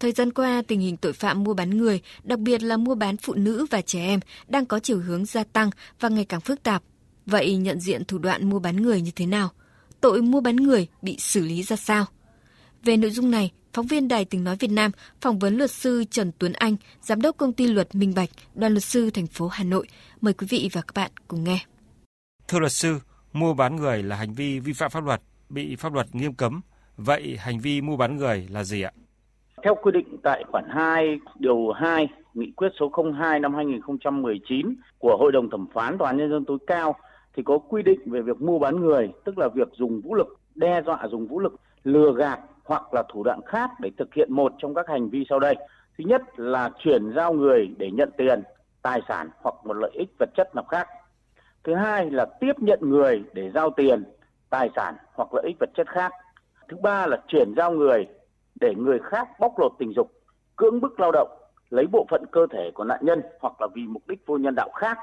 thời 0.00 0.12
gian 0.12 0.32
qua 0.32 0.62
tình 0.68 0.80
hình 0.80 0.96
tội 0.96 1.12
phạm 1.12 1.44
mua 1.44 1.54
bán 1.54 1.78
người, 1.78 2.00
đặc 2.22 2.38
biệt 2.38 2.62
là 2.62 2.76
mua 2.76 2.94
bán 2.94 3.16
phụ 3.16 3.34
nữ 3.34 3.66
và 3.70 3.80
trẻ 3.80 4.00
em 4.00 4.20
đang 4.48 4.66
có 4.66 4.78
chiều 4.78 5.00
hướng 5.00 5.24
gia 5.24 5.44
tăng 5.44 5.70
và 6.00 6.08
ngày 6.08 6.24
càng 6.24 6.40
phức 6.40 6.62
tạp. 6.62 6.82
Vậy 7.26 7.56
nhận 7.56 7.80
diện 7.80 8.04
thủ 8.04 8.18
đoạn 8.18 8.50
mua 8.50 8.58
bán 8.58 8.82
người 8.82 9.00
như 9.00 9.10
thế 9.16 9.26
nào? 9.26 9.48
Tội 10.00 10.22
mua 10.22 10.40
bán 10.40 10.56
người 10.56 10.86
bị 11.02 11.16
xử 11.18 11.40
lý 11.40 11.62
ra 11.62 11.76
sao? 11.76 12.04
Về 12.84 12.96
nội 12.96 13.10
dung 13.10 13.30
này, 13.30 13.52
phóng 13.72 13.86
viên 13.86 14.08
Đài 14.08 14.24
Tiếng 14.24 14.44
Nói 14.44 14.56
Việt 14.56 14.70
Nam 14.70 14.90
phỏng 15.20 15.38
vấn 15.38 15.56
luật 15.56 15.70
sư 15.70 16.04
Trần 16.10 16.32
Tuấn 16.38 16.52
Anh, 16.52 16.76
giám 17.02 17.22
đốc 17.22 17.36
công 17.36 17.52
ty 17.52 17.66
luật 17.66 17.94
Minh 17.94 18.14
Bạch, 18.14 18.30
đoàn 18.54 18.72
luật 18.72 18.84
sư 18.84 19.10
thành 19.10 19.26
phố 19.26 19.48
Hà 19.48 19.64
Nội. 19.64 19.86
Mời 20.20 20.34
quý 20.34 20.46
vị 20.50 20.68
và 20.72 20.80
các 20.80 20.94
bạn 20.94 21.10
cùng 21.28 21.44
nghe. 21.44 21.66
Thưa 22.48 22.58
luật 22.58 22.72
sư, 22.72 22.98
mua 23.32 23.54
bán 23.54 23.76
người 23.76 24.02
là 24.02 24.16
hành 24.16 24.34
vi 24.34 24.60
vi 24.60 24.72
phạm 24.72 24.90
pháp 24.90 25.04
luật, 25.04 25.22
bị 25.48 25.76
pháp 25.76 25.92
luật 25.92 26.14
nghiêm 26.14 26.34
cấm 26.34 26.60
Vậy 27.04 27.36
hành 27.40 27.58
vi 27.58 27.80
mua 27.80 27.96
bán 27.96 28.16
người 28.16 28.48
là 28.50 28.64
gì 28.64 28.82
ạ? 28.82 28.90
Theo 29.62 29.74
quy 29.74 29.92
định 29.92 30.16
tại 30.22 30.44
khoản 30.48 30.64
2 30.68 31.18
điều 31.38 31.70
2 31.70 32.08
Nghị 32.34 32.52
quyết 32.56 32.72
số 32.80 32.92
02 33.18 33.40
năm 33.40 33.54
2019 33.54 34.74
của 34.98 35.16
Hội 35.20 35.32
đồng 35.32 35.50
thẩm 35.50 35.66
phán 35.74 35.98
Tòa 35.98 36.08
án 36.08 36.16
nhân 36.16 36.30
dân 36.30 36.44
tối 36.44 36.58
cao 36.66 36.94
thì 37.36 37.42
có 37.42 37.58
quy 37.58 37.82
định 37.82 38.00
về 38.06 38.22
việc 38.22 38.40
mua 38.40 38.58
bán 38.58 38.80
người, 38.80 39.12
tức 39.24 39.38
là 39.38 39.48
việc 39.54 39.68
dùng 39.72 40.00
vũ 40.00 40.14
lực, 40.14 40.38
đe 40.54 40.82
dọa 40.86 41.08
dùng 41.10 41.26
vũ 41.26 41.40
lực, 41.40 41.54
lừa 41.84 42.12
gạt 42.12 42.40
hoặc 42.64 42.94
là 42.94 43.02
thủ 43.12 43.22
đoạn 43.22 43.40
khác 43.46 43.70
để 43.80 43.90
thực 43.98 44.14
hiện 44.14 44.32
một 44.32 44.52
trong 44.58 44.74
các 44.74 44.88
hành 44.88 45.10
vi 45.10 45.24
sau 45.28 45.38
đây. 45.38 45.54
Thứ 45.98 46.04
nhất 46.04 46.22
là 46.36 46.70
chuyển 46.78 47.12
giao 47.16 47.32
người 47.32 47.70
để 47.76 47.90
nhận 47.90 48.10
tiền, 48.16 48.42
tài 48.82 49.00
sản 49.08 49.28
hoặc 49.42 49.54
một 49.64 49.74
lợi 49.74 49.90
ích 49.94 50.08
vật 50.18 50.28
chất 50.36 50.54
nào 50.54 50.64
khác. 50.64 50.88
Thứ 51.64 51.74
hai 51.74 52.10
là 52.10 52.26
tiếp 52.40 52.52
nhận 52.58 52.78
người 52.82 53.22
để 53.32 53.50
giao 53.54 53.70
tiền, 53.70 54.04
tài 54.50 54.70
sản 54.76 54.96
hoặc 55.14 55.34
lợi 55.34 55.44
ích 55.46 55.56
vật 55.60 55.70
chất 55.74 55.88
khác. 55.88 56.12
Thứ 56.68 56.76
ba 56.82 57.06
là 57.06 57.16
chuyển 57.28 57.54
giao 57.56 57.72
người 57.72 58.06
để 58.60 58.74
người 58.74 58.98
khác 58.98 59.28
bóc 59.40 59.58
lột 59.58 59.72
tình 59.78 59.92
dục, 59.96 60.12
cưỡng 60.56 60.80
bức 60.80 61.00
lao 61.00 61.12
động, 61.12 61.28
lấy 61.70 61.86
bộ 61.86 62.06
phận 62.10 62.26
cơ 62.30 62.46
thể 62.50 62.70
của 62.74 62.84
nạn 62.84 63.00
nhân 63.02 63.22
hoặc 63.40 63.60
là 63.60 63.66
vì 63.74 63.82
mục 63.86 64.02
đích 64.08 64.26
vô 64.26 64.38
nhân 64.38 64.54
đạo 64.54 64.70
khác. 64.74 64.98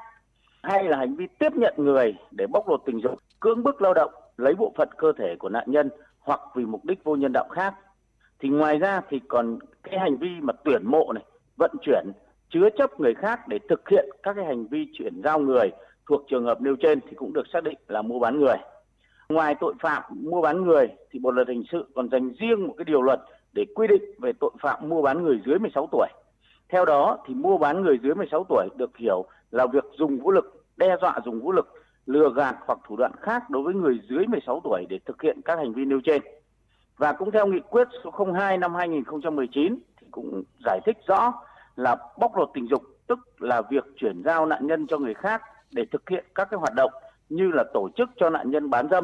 Hay 0.64 0.84
là 0.84 0.98
hành 0.98 1.16
vi 1.16 1.28
tiếp 1.40 1.54
nhận 1.56 1.74
người 1.78 2.16
để 2.32 2.48
bóc 2.48 2.70
lột 2.70 2.82
tình 2.86 3.02
dục, 3.02 3.20
cưỡng 3.40 3.64
bức 3.64 3.82
lao 3.82 3.94
động, 3.94 4.12
lấy 4.38 4.56
bộ 4.56 4.74
phận 4.78 4.90
cơ 4.98 5.12
thể 5.18 5.36
của 5.40 5.50
nạn 5.50 5.64
nhân 5.68 5.90
hoặc 6.20 6.40
vì 6.56 6.66
mục 6.66 6.86
đích 6.86 7.04
vô 7.04 7.16
nhân 7.16 7.32
đạo 7.34 7.48
khác. 7.52 7.74
Thì 8.40 8.50
ngoài 8.50 8.78
ra 8.78 9.02
thì 9.10 9.20
còn 9.28 9.60
cái 9.84 10.00
hành 10.00 10.18
vi 10.18 10.30
mà 10.42 10.54
tuyển 10.64 10.82
mộ 10.86 11.14
này, 11.14 11.24
vận 11.58 11.72
chuyển, 11.82 12.06
chứa 12.50 12.70
chấp 12.78 13.00
người 13.00 13.14
khác 13.14 13.48
để 13.48 13.60
thực 13.70 13.90
hiện 13.90 14.10
các 14.24 14.34
cái 14.36 14.46
hành 14.46 14.68
vi 14.68 14.88
chuyển 14.94 15.22
giao 15.24 15.40
người 15.40 15.72
thuộc 16.10 16.22
trường 16.30 16.46
hợp 16.46 16.62
nêu 16.62 16.76
trên 16.76 17.00
thì 17.02 17.16
cũng 17.16 17.34
được 17.34 17.48
xác 17.54 17.64
định 17.64 17.78
là 17.88 18.02
mua 18.02 18.20
bán 18.20 18.40
người. 18.40 18.58
Ngoài 19.34 19.56
tội 19.60 19.74
phạm 19.80 20.04
mua 20.10 20.42
bán 20.42 20.66
người 20.66 20.88
thì 21.12 21.20
Bộ 21.20 21.32
luật 21.32 21.48
hình 21.48 21.64
sự 21.72 21.86
còn 21.96 22.10
dành 22.10 22.30
riêng 22.40 22.68
một 22.68 22.74
cái 22.78 22.86
điều 22.86 23.02
luật 23.02 23.20
để 23.54 23.66
quy 23.76 23.88
định 23.88 24.04
về 24.20 24.32
tội 24.40 24.52
phạm 24.62 24.90
mua 24.90 25.02
bán 25.02 25.24
người 25.24 25.42
dưới 25.46 25.60
16 25.60 25.88
tuổi. 25.92 26.08
Theo 26.70 26.86
đó 26.86 27.18
thì 27.28 27.34
mua 27.34 27.58
bán 27.58 27.82
người 27.82 28.00
dưới 28.04 28.16
16 28.16 28.46
tuổi 28.50 28.68
được 28.78 28.98
hiểu 28.98 29.26
là 29.52 29.66
việc 29.68 29.84
dùng 29.98 30.20
vũ 30.20 30.32
lực, 30.32 30.66
đe 30.78 30.98
dọa 31.02 31.20
dùng 31.26 31.42
vũ 31.42 31.52
lực, 31.52 31.74
lừa 32.06 32.34
gạt 32.36 32.56
hoặc 32.68 32.80
thủ 32.88 32.96
đoạn 32.96 33.12
khác 33.22 33.50
đối 33.50 33.64
với 33.64 33.74
người 33.74 34.00
dưới 34.10 34.26
16 34.28 34.62
tuổi 34.64 34.86
để 34.90 35.00
thực 35.06 35.22
hiện 35.22 35.42
các 35.46 35.58
hành 35.58 35.74
vi 35.74 35.86
nêu 35.86 36.00
trên. 36.06 36.22
Và 36.98 37.14
cũng 37.14 37.32
theo 37.32 37.48
nghị 37.48 37.60
quyết 37.70 37.88
số 38.04 38.12
02 38.34 38.58
năm 38.58 38.76
2019 38.76 39.80
thì 40.02 40.08
cũng 40.12 40.44
giải 40.66 40.80
thích 40.86 40.98
rõ 41.08 41.34
là 41.76 41.96
bóc 42.20 42.38
lột 42.38 42.50
tình 42.54 42.68
dục 42.68 42.82
tức 43.08 43.20
là 43.40 43.62
việc 43.62 43.84
chuyển 43.98 44.22
giao 44.26 44.46
nạn 44.46 44.68
nhân 44.68 44.88
cho 44.88 44.98
người 44.98 45.14
khác 45.14 45.42
để 45.72 45.86
thực 45.92 46.10
hiện 46.10 46.26
các 46.36 46.48
cái 46.52 46.60
hoạt 46.60 46.74
động 46.76 46.92
như 47.30 47.52
là 47.52 47.64
tổ 47.74 47.90
chức 47.98 48.10
cho 48.16 48.30
nạn 48.30 48.52
nhân 48.52 48.70
bán 48.70 48.88
dâm, 48.92 49.04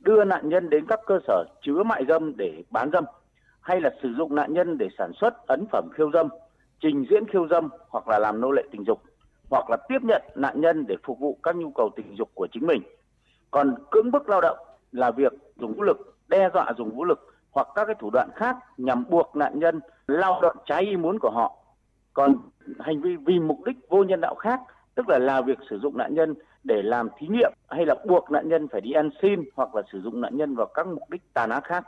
đưa 0.00 0.24
nạn 0.24 0.48
nhân 0.48 0.70
đến 0.70 0.86
các 0.88 1.00
cơ 1.06 1.18
sở 1.26 1.44
chứa 1.62 1.82
mại 1.82 2.04
dâm 2.08 2.36
để 2.36 2.62
bán 2.70 2.90
dâm, 2.92 3.04
hay 3.60 3.80
là 3.80 3.90
sử 4.02 4.08
dụng 4.18 4.34
nạn 4.34 4.52
nhân 4.52 4.78
để 4.78 4.88
sản 4.98 5.12
xuất 5.20 5.46
ấn 5.46 5.66
phẩm 5.72 5.88
khiêu 5.94 6.10
dâm, 6.10 6.28
trình 6.80 7.04
diễn 7.10 7.28
khiêu 7.28 7.48
dâm 7.48 7.68
hoặc 7.88 8.08
là 8.08 8.18
làm 8.18 8.40
nô 8.40 8.50
lệ 8.50 8.62
tình 8.70 8.84
dục, 8.86 9.02
hoặc 9.50 9.70
là 9.70 9.76
tiếp 9.88 9.98
nhận 10.02 10.22
nạn 10.34 10.60
nhân 10.60 10.86
để 10.86 10.96
phục 11.04 11.18
vụ 11.20 11.38
các 11.42 11.56
nhu 11.56 11.70
cầu 11.70 11.90
tình 11.96 12.16
dục 12.18 12.30
của 12.34 12.48
chính 12.52 12.66
mình. 12.66 12.82
Còn 13.50 13.74
cưỡng 13.90 14.10
bức 14.10 14.28
lao 14.28 14.40
động 14.40 14.58
là 14.92 15.10
việc 15.10 15.32
dùng 15.56 15.74
vũ 15.74 15.82
lực, 15.82 16.16
đe 16.28 16.50
dọa 16.54 16.72
dùng 16.78 16.96
vũ 16.96 17.04
lực 17.04 17.34
hoặc 17.50 17.68
các 17.74 17.84
cái 17.84 17.94
thủ 17.98 18.10
đoạn 18.10 18.28
khác 18.34 18.56
nhằm 18.76 19.04
buộc 19.08 19.36
nạn 19.36 19.58
nhân 19.58 19.80
lao 20.06 20.40
động 20.42 20.56
trái 20.66 20.82
ý 20.82 20.96
muốn 20.96 21.18
của 21.18 21.30
họ. 21.30 21.56
Còn 22.14 22.36
hành 22.78 23.00
vi 23.00 23.16
vì 23.16 23.38
mục 23.38 23.58
đích 23.64 23.76
vô 23.88 24.04
nhân 24.04 24.20
đạo 24.20 24.34
khác, 24.34 24.60
tức 24.98 25.08
là 25.08 25.18
là 25.18 25.40
việc 25.40 25.58
sử 25.70 25.78
dụng 25.78 25.98
nạn 25.98 26.14
nhân 26.14 26.34
để 26.64 26.82
làm 26.82 27.08
thí 27.18 27.26
nghiệm 27.26 27.52
hay 27.68 27.86
là 27.86 27.94
buộc 28.06 28.30
nạn 28.30 28.48
nhân 28.48 28.68
phải 28.72 28.80
đi 28.80 28.92
ăn 28.92 29.10
xin 29.22 29.44
hoặc 29.54 29.74
là 29.74 29.82
sử 29.92 30.00
dụng 30.02 30.20
nạn 30.20 30.36
nhân 30.36 30.54
vào 30.54 30.66
các 30.66 30.86
mục 30.86 31.10
đích 31.10 31.22
tàn 31.34 31.50
ác 31.50 31.64
khác. 31.64 31.84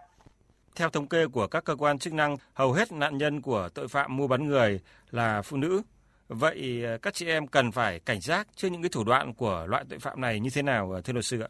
Theo 0.77 0.89
thống 0.91 1.07
kê 1.07 1.27
của 1.27 1.47
các 1.47 1.65
cơ 1.65 1.77
quan 1.77 1.99
chức 1.99 2.13
năng, 2.13 2.37
hầu 2.55 2.73
hết 2.73 2.93
nạn 2.93 3.19
nhân 3.19 3.41
của 3.41 3.69
tội 3.75 3.89
phạm 3.89 4.17
mua 4.17 4.27
bán 4.27 4.47
người 4.47 4.81
là 5.11 5.43
phụ 5.43 5.57
nữ. 5.57 5.83
Vậy 6.29 6.83
ờ, 6.87 6.99
các 7.03 7.15
chị 7.15 7.27
em 7.27 7.47
cần 7.47 7.73
phải 7.73 8.01
cảnh 8.01 8.21
giác 8.21 8.47
trước 8.55 8.69
những 8.73 8.83
cái 8.83 8.89
thủ 8.93 9.05
đoạn 9.05 9.35
của 9.35 9.67
loại 9.69 9.85
tội 9.91 9.99
phạm 9.99 10.21
này 10.21 10.41
như 10.41 10.51
thế 10.55 10.63
nào 10.63 11.01
thưa 11.05 11.13
luật 11.13 11.25
sư 11.25 11.41
ạ? 11.41 11.49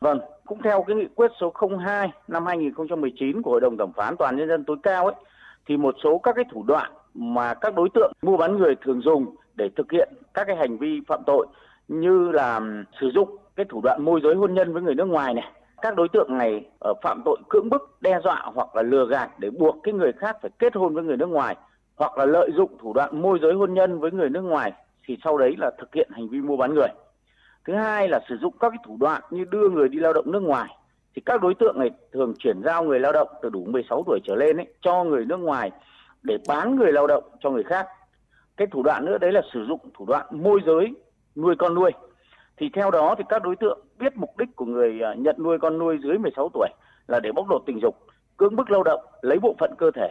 Vâng, 0.00 0.20
cũng 0.46 0.62
theo 0.64 0.84
cái 0.86 0.96
nghị 0.96 1.06
quyết 1.14 1.30
số 1.40 1.52
02 1.84 2.10
năm 2.28 2.46
2019 2.46 3.42
của 3.42 3.50
Hội 3.50 3.60
đồng 3.60 3.76
thẩm 3.78 3.92
phán 3.96 4.16
Toàn 4.18 4.36
nhân 4.36 4.48
dân 4.48 4.64
tối 4.64 4.76
cao 4.82 5.06
ấy 5.06 5.14
thì 5.68 5.76
một 5.76 5.94
số 6.04 6.18
các 6.18 6.32
cái 6.36 6.44
thủ 6.52 6.64
đoạn 6.66 6.92
mà 7.14 7.54
các 7.54 7.74
đối 7.74 7.88
tượng 7.94 8.12
mua 8.22 8.36
bán 8.36 8.58
người 8.58 8.74
thường 8.84 9.00
dùng 9.00 9.36
để 9.60 9.68
thực 9.76 9.92
hiện 9.92 10.08
các 10.34 10.44
cái 10.46 10.56
hành 10.56 10.78
vi 10.78 11.00
phạm 11.06 11.22
tội 11.26 11.46
như 11.88 12.30
là 12.32 12.60
sử 13.00 13.10
dụng 13.14 13.36
cái 13.56 13.66
thủ 13.68 13.80
đoạn 13.84 14.04
môi 14.04 14.20
giới 14.22 14.34
hôn 14.34 14.54
nhân 14.54 14.72
với 14.72 14.82
người 14.82 14.94
nước 14.94 15.04
ngoài 15.04 15.34
này. 15.34 15.52
Các 15.82 15.96
đối 15.96 16.08
tượng 16.08 16.38
này 16.38 16.64
ở 16.78 16.94
phạm 17.02 17.22
tội 17.24 17.38
cưỡng 17.48 17.70
bức 17.70 18.02
đe 18.02 18.20
dọa 18.24 18.42
hoặc 18.54 18.76
là 18.76 18.82
lừa 18.82 19.06
gạt 19.06 19.30
để 19.38 19.50
buộc 19.50 19.76
cái 19.82 19.94
người 19.94 20.12
khác 20.12 20.36
phải 20.42 20.50
kết 20.58 20.76
hôn 20.76 20.94
với 20.94 21.04
người 21.04 21.16
nước 21.16 21.28
ngoài 21.28 21.56
hoặc 21.96 22.18
là 22.18 22.24
lợi 22.26 22.50
dụng 22.56 22.78
thủ 22.78 22.92
đoạn 22.92 23.22
môi 23.22 23.38
giới 23.42 23.52
hôn 23.52 23.74
nhân 23.74 24.00
với 24.00 24.10
người 24.10 24.28
nước 24.28 24.40
ngoài 24.40 24.72
thì 25.06 25.18
sau 25.24 25.38
đấy 25.38 25.54
là 25.58 25.70
thực 25.78 25.94
hiện 25.94 26.08
hành 26.12 26.28
vi 26.28 26.40
mua 26.40 26.56
bán 26.56 26.74
người. 26.74 26.88
Thứ 27.64 27.74
hai 27.74 28.08
là 28.08 28.20
sử 28.28 28.36
dụng 28.36 28.54
các 28.60 28.70
cái 28.70 28.78
thủ 28.86 28.96
đoạn 29.00 29.22
như 29.30 29.44
đưa 29.50 29.68
người 29.68 29.88
đi 29.88 29.98
lao 29.98 30.12
động 30.12 30.32
nước 30.32 30.42
ngoài. 30.42 30.76
Thì 31.14 31.22
các 31.26 31.42
đối 31.42 31.54
tượng 31.54 31.78
này 31.78 31.90
thường 32.12 32.34
chuyển 32.38 32.62
giao 32.64 32.84
người 32.84 33.00
lao 33.00 33.12
động 33.12 33.28
từ 33.42 33.50
đủ 33.50 33.64
16 33.64 34.02
tuổi 34.06 34.20
trở 34.24 34.34
lên 34.34 34.56
ấy, 34.56 34.66
cho 34.80 35.04
người 35.04 35.24
nước 35.24 35.40
ngoài 35.40 35.70
để 36.22 36.38
bán 36.48 36.76
người 36.76 36.92
lao 36.92 37.06
động 37.06 37.24
cho 37.40 37.50
người 37.50 37.62
khác 37.62 37.86
cái 38.60 38.66
thủ 38.66 38.82
đoạn 38.82 39.04
nữa 39.04 39.18
đấy 39.18 39.32
là 39.32 39.40
sử 39.52 39.64
dụng 39.64 39.80
thủ 39.94 40.04
đoạn 40.06 40.26
môi 40.30 40.60
giới 40.66 40.94
nuôi 41.36 41.54
con 41.58 41.74
nuôi 41.74 41.90
thì 42.56 42.70
theo 42.74 42.90
đó 42.90 43.14
thì 43.18 43.24
các 43.28 43.42
đối 43.42 43.56
tượng 43.56 43.80
biết 43.98 44.16
mục 44.16 44.38
đích 44.38 44.56
của 44.56 44.64
người 44.64 45.00
à, 45.02 45.14
nhận 45.14 45.36
nuôi 45.38 45.58
con 45.58 45.78
nuôi 45.78 45.98
dưới 46.02 46.18
16 46.18 46.48
tuổi 46.54 46.68
là 47.08 47.20
để 47.20 47.32
bóc 47.32 47.50
lột 47.50 47.62
tình 47.66 47.80
dục, 47.82 47.96
cưỡng 48.36 48.56
bức 48.56 48.70
lao 48.70 48.82
động, 48.82 49.00
lấy 49.22 49.38
bộ 49.38 49.54
phận 49.58 49.74
cơ 49.78 49.90
thể 49.90 50.10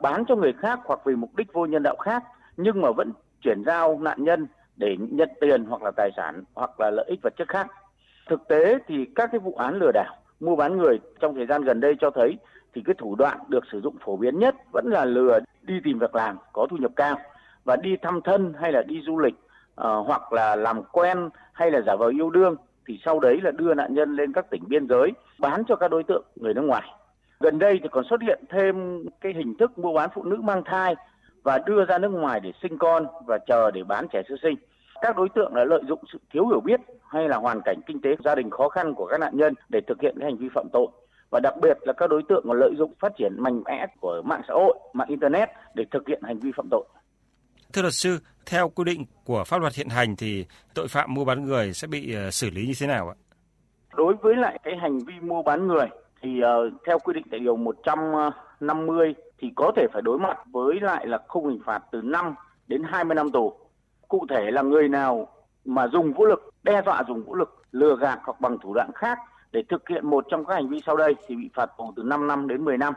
bán 0.00 0.24
cho 0.28 0.36
người 0.36 0.52
khác 0.52 0.80
hoặc 0.84 1.00
vì 1.04 1.16
mục 1.16 1.36
đích 1.36 1.52
vô 1.52 1.66
nhân 1.66 1.82
đạo 1.82 1.96
khác 1.96 2.22
nhưng 2.56 2.80
mà 2.80 2.90
vẫn 2.90 3.12
chuyển 3.42 3.62
giao 3.66 3.98
nạn 3.98 4.24
nhân 4.24 4.46
để 4.76 4.96
nhận 4.98 5.28
tiền 5.40 5.64
hoặc 5.64 5.82
là 5.82 5.90
tài 5.90 6.10
sản 6.16 6.44
hoặc 6.54 6.80
là 6.80 6.90
lợi 6.90 7.06
ích 7.08 7.22
vật 7.22 7.34
chất 7.36 7.48
khác. 7.48 7.66
Thực 8.28 8.48
tế 8.48 8.78
thì 8.86 9.06
các 9.14 9.28
cái 9.32 9.38
vụ 9.38 9.54
án 9.54 9.78
lừa 9.78 9.90
đảo, 9.94 10.16
mua 10.40 10.56
bán 10.56 10.78
người 10.78 11.00
trong 11.20 11.34
thời 11.34 11.46
gian 11.46 11.62
gần 11.62 11.80
đây 11.80 11.94
cho 12.00 12.10
thấy 12.10 12.36
thì 12.74 12.82
cái 12.84 12.94
thủ 12.98 13.14
đoạn 13.14 13.38
được 13.48 13.64
sử 13.72 13.80
dụng 13.80 13.96
phổ 14.04 14.16
biến 14.16 14.38
nhất 14.38 14.54
vẫn 14.72 14.86
là 14.86 15.04
lừa 15.04 15.38
đi 15.62 15.74
tìm 15.84 15.98
việc 15.98 16.14
làm 16.14 16.38
có 16.52 16.66
thu 16.70 16.76
nhập 16.76 16.90
cao 16.96 17.18
và 17.64 17.76
đi 17.76 17.96
thăm 18.02 18.20
thân 18.20 18.54
hay 18.60 18.72
là 18.72 18.82
đi 18.82 19.02
du 19.06 19.18
lịch 19.18 19.34
uh, 19.34 20.06
hoặc 20.06 20.32
là 20.32 20.56
làm 20.56 20.82
quen 20.82 21.28
hay 21.52 21.70
là 21.70 21.80
giả 21.86 21.94
vờ 21.96 22.08
yêu 22.08 22.30
đương 22.30 22.56
thì 22.86 23.00
sau 23.04 23.20
đấy 23.20 23.40
là 23.42 23.50
đưa 23.50 23.74
nạn 23.74 23.94
nhân 23.94 24.16
lên 24.16 24.32
các 24.32 24.50
tỉnh 24.50 24.62
biên 24.68 24.88
giới 24.88 25.12
bán 25.38 25.62
cho 25.68 25.76
các 25.76 25.90
đối 25.90 26.02
tượng 26.02 26.24
người 26.36 26.54
nước 26.54 26.64
ngoài 26.64 26.82
Gần 27.40 27.58
đây 27.58 27.80
thì 27.82 27.88
còn 27.92 28.04
xuất 28.10 28.20
hiện 28.22 28.44
thêm 28.48 29.04
cái 29.20 29.32
hình 29.32 29.54
thức 29.58 29.78
mua 29.78 29.92
bán 29.92 30.10
phụ 30.14 30.22
nữ 30.22 30.36
mang 30.36 30.62
thai 30.64 30.94
và 31.42 31.58
đưa 31.66 31.84
ra 31.84 31.98
nước 31.98 32.08
ngoài 32.08 32.40
để 32.40 32.52
sinh 32.62 32.78
con 32.78 33.06
và 33.26 33.38
chờ 33.38 33.70
để 33.70 33.82
bán 33.84 34.06
trẻ 34.12 34.22
sơ 34.28 34.34
sinh. 34.42 34.56
Các 35.00 35.16
đối 35.16 35.28
tượng 35.28 35.54
đã 35.54 35.64
lợi 35.64 35.82
dụng 35.88 35.98
sự 36.12 36.18
thiếu 36.32 36.46
hiểu 36.48 36.60
biết 36.60 36.80
hay 37.08 37.28
là 37.28 37.36
hoàn 37.36 37.60
cảnh 37.64 37.80
kinh 37.86 38.00
tế 38.00 38.16
gia 38.24 38.34
đình 38.34 38.50
khó 38.50 38.68
khăn 38.68 38.94
của 38.94 39.06
các 39.06 39.20
nạn 39.20 39.36
nhân 39.36 39.54
để 39.68 39.80
thực 39.86 40.00
hiện 40.00 40.14
cái 40.18 40.30
hành 40.30 40.36
vi 40.36 40.48
phạm 40.54 40.66
tội 40.72 40.86
và 41.30 41.40
đặc 41.40 41.54
biệt 41.62 41.78
là 41.80 41.92
các 41.92 42.10
đối 42.10 42.22
tượng 42.22 42.44
còn 42.48 42.58
lợi 42.58 42.74
dụng 42.78 42.92
phát 43.00 43.12
triển 43.16 43.32
mạnh 43.38 43.62
mẽ 43.64 43.86
của 44.00 44.22
mạng 44.24 44.42
xã 44.48 44.54
hội, 44.54 44.78
mạng 44.92 45.08
internet 45.08 45.48
để 45.74 45.84
thực 45.90 46.08
hiện 46.08 46.22
hành 46.22 46.38
vi 46.38 46.52
phạm 46.56 46.68
tội. 46.70 46.84
Thưa 47.72 47.82
luật 47.82 47.94
sư, 47.94 48.18
theo 48.46 48.68
quy 48.68 48.84
định 48.84 49.04
của 49.24 49.44
pháp 49.44 49.60
luật 49.60 49.74
hiện 49.74 49.88
hành 49.88 50.16
thì 50.16 50.46
tội 50.74 50.88
phạm 50.88 51.14
mua 51.14 51.24
bán 51.24 51.44
người 51.44 51.72
sẽ 51.72 51.86
bị 51.86 52.14
ờ, 52.14 52.30
xử 52.30 52.50
lý 52.50 52.66
như 52.66 52.72
thế 52.80 52.86
nào 52.86 53.08
ạ? 53.08 53.16
Đối 53.96 54.14
với 54.14 54.36
lại 54.36 54.58
cái 54.62 54.76
hành 54.76 54.98
vi 54.98 55.14
mua 55.20 55.42
bán 55.42 55.66
người 55.66 55.86
thì 56.22 56.40
uh, 56.40 56.72
theo 56.86 56.98
quy 56.98 57.14
định 57.14 57.24
tại 57.30 57.40
điều 57.40 57.56
150 57.56 59.14
ờ, 59.16 59.22
thì 59.38 59.52
có 59.56 59.72
thể 59.76 59.86
phải 59.92 60.02
đối 60.02 60.18
mặt 60.18 60.38
với 60.52 60.80
lại 60.80 61.06
là 61.06 61.18
khung 61.28 61.48
hình 61.48 61.60
phạt 61.64 61.82
từ 61.92 62.02
5 62.02 62.34
đến 62.66 62.82
20 62.84 63.14
năm 63.14 63.30
tù. 63.30 63.52
Cụ 64.08 64.26
thể 64.30 64.50
là 64.50 64.62
người 64.62 64.88
nào 64.88 65.28
mà 65.64 65.88
dùng 65.88 66.12
vũ 66.12 66.26
lực, 66.26 66.54
đe 66.62 66.82
dọa 66.86 67.02
dùng 67.08 67.22
vũ 67.22 67.34
lực, 67.34 67.62
lừa 67.72 67.96
gạt 67.96 68.18
hoặc 68.22 68.40
bằng 68.40 68.58
thủ 68.58 68.74
đoạn 68.74 68.90
khác 68.94 69.18
để 69.52 69.62
thực 69.68 69.88
hiện 69.88 70.06
một 70.06 70.24
trong 70.30 70.44
các 70.44 70.54
hành 70.54 70.68
vi 70.68 70.80
sau 70.86 70.96
đây 70.96 71.14
thì 71.26 71.36
bị 71.36 71.50
phạt 71.54 71.70
tù 71.78 71.92
từ 71.96 72.02
5 72.02 72.26
năm 72.26 72.48
đến 72.48 72.64
10 72.64 72.78
năm. 72.78 72.94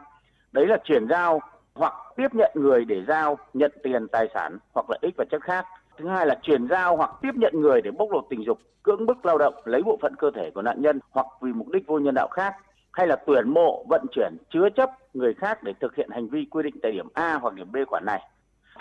Đấy 0.51 0.67
là 0.67 0.77
chuyển 0.83 1.07
giao 1.09 1.39
hoặc 1.75 1.93
tiếp 2.15 2.27
nhận 2.33 2.51
người 2.55 2.85
để 2.85 3.03
giao, 3.07 3.37
nhận 3.53 3.71
tiền, 3.83 4.07
tài 4.07 4.27
sản 4.33 4.57
hoặc 4.73 4.85
lợi 4.89 4.99
ích 5.01 5.15
vật 5.17 5.27
chất 5.31 5.43
khác. 5.43 5.65
Thứ 5.97 6.07
hai 6.07 6.25
là 6.25 6.39
chuyển 6.41 6.67
giao 6.67 6.97
hoặc 6.97 7.11
tiếp 7.21 7.31
nhận 7.35 7.53
người 7.61 7.81
để 7.81 7.91
bóc 7.91 8.11
lột 8.11 8.25
tình 8.29 8.43
dục, 8.45 8.59
cưỡng 8.83 9.05
bức 9.05 9.25
lao 9.25 9.37
động, 9.37 9.53
lấy 9.65 9.83
bộ 9.83 9.97
phận 10.01 10.15
cơ 10.15 10.31
thể 10.35 10.51
của 10.51 10.61
nạn 10.61 10.81
nhân 10.81 10.99
hoặc 11.11 11.27
vì 11.41 11.53
mục 11.53 11.69
đích 11.69 11.87
vô 11.87 11.99
nhân 11.99 12.15
đạo 12.15 12.27
khác 12.27 12.55
hay 12.91 13.07
là 13.07 13.15
tuyển 13.27 13.49
mộ, 13.49 13.85
vận 13.89 14.05
chuyển, 14.11 14.37
chứa 14.53 14.69
chấp 14.69 14.89
người 15.13 15.33
khác 15.33 15.63
để 15.63 15.73
thực 15.79 15.95
hiện 15.95 16.09
hành 16.11 16.27
vi 16.27 16.45
quy 16.51 16.63
định 16.63 16.75
tại 16.83 16.91
điểm 16.91 17.07
A 17.13 17.33
hoặc 17.41 17.53
điểm 17.53 17.71
B 17.71 17.77
khoản 17.87 18.05
này. 18.05 18.21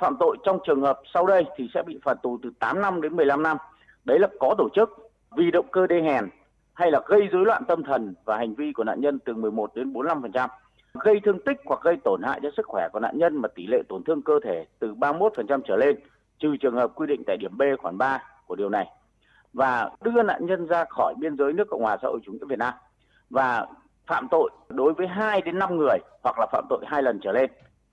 Phạm 0.01 0.17
tội 0.21 0.37
trong 0.45 0.59
trường 0.67 0.83
hợp 0.83 1.01
sau 1.15 1.27
đây 1.27 1.45
thì 1.57 1.71
sẽ 1.75 1.83
bị 1.87 2.01
phạt 2.05 2.15
tù 2.23 2.39
từ 2.43 2.51
8 2.59 2.83
năm 2.83 3.01
đến 3.01 3.17
15 3.17 3.43
năm. 3.43 3.57
Đấy 4.05 4.19
là 4.19 4.29
có 4.41 4.55
tổ 4.59 4.69
chức, 4.75 4.91
vì 5.37 5.51
động 5.51 5.67
cơ 5.73 5.87
đê 5.87 6.03
hèn 6.03 6.29
hay 6.75 6.91
là 6.91 7.01
gây 7.07 7.29
rối 7.33 7.45
loạn 7.47 7.63
tâm 7.69 7.83
thần 7.83 8.15
và 8.25 8.37
hành 8.37 8.55
vi 8.55 8.73
của 8.73 8.85
nạn 8.85 9.01
nhân 9.01 9.19
từ 9.25 9.35
11 9.35 9.75
đến 9.75 9.93
45%, 9.93 10.49
gây 10.95 11.21
thương 11.25 11.39
tích 11.47 11.61
hoặc 11.65 11.81
gây 11.83 11.97
tổn 12.05 12.23
hại 12.23 12.41
cho 12.43 12.49
sức 12.57 12.67
khỏe 12.67 12.89
của 12.93 13.01
nạn 13.01 13.19
nhân 13.19 13.37
mà 13.37 13.49
tỷ 13.49 13.67
lệ 13.67 13.83
tổn 13.89 14.05
thương 14.05 14.23
cơ 14.23 14.41
thể 14.45 14.67
từ 14.79 14.95
31% 14.95 15.61
trở 15.69 15.77
lên, 15.77 15.97
trừ 16.39 16.57
trường 16.57 16.75
hợp 16.75 16.93
quy 16.95 17.07
định 17.07 17.23
tại 17.27 17.37
điểm 17.37 17.59
B 17.59 17.63
khoản 17.79 17.99
3 17.99 18.23
của 18.47 18.57
điều 18.57 18.69
này 18.69 18.87
và 19.53 19.91
đưa 20.01 20.23
nạn 20.23 20.47
nhân 20.47 20.67
ra 20.67 20.85
khỏi 20.85 21.15
biên 21.19 21.37
giới 21.37 21.53
nước 21.53 21.69
Cộng 21.71 21.83
hòa 21.83 21.97
xã 22.03 22.09
hội 22.09 22.21
chủ 22.25 22.33
nghĩa 22.33 22.47
Việt 22.49 22.59
Nam 22.59 22.75
và 23.31 23.67
phạm 24.07 24.27
tội 24.31 24.51
đối 24.69 24.93
với 24.93 25.07
2 25.07 25.43
đến 25.43 25.59
5 25.59 25.77
người 25.77 25.99
hoặc 26.23 26.39
là 26.39 26.47
phạm 26.53 26.65
tội 26.69 26.85
hai 26.87 27.03
lần 27.03 27.21
trở 27.23 27.33
lên. 27.33 27.51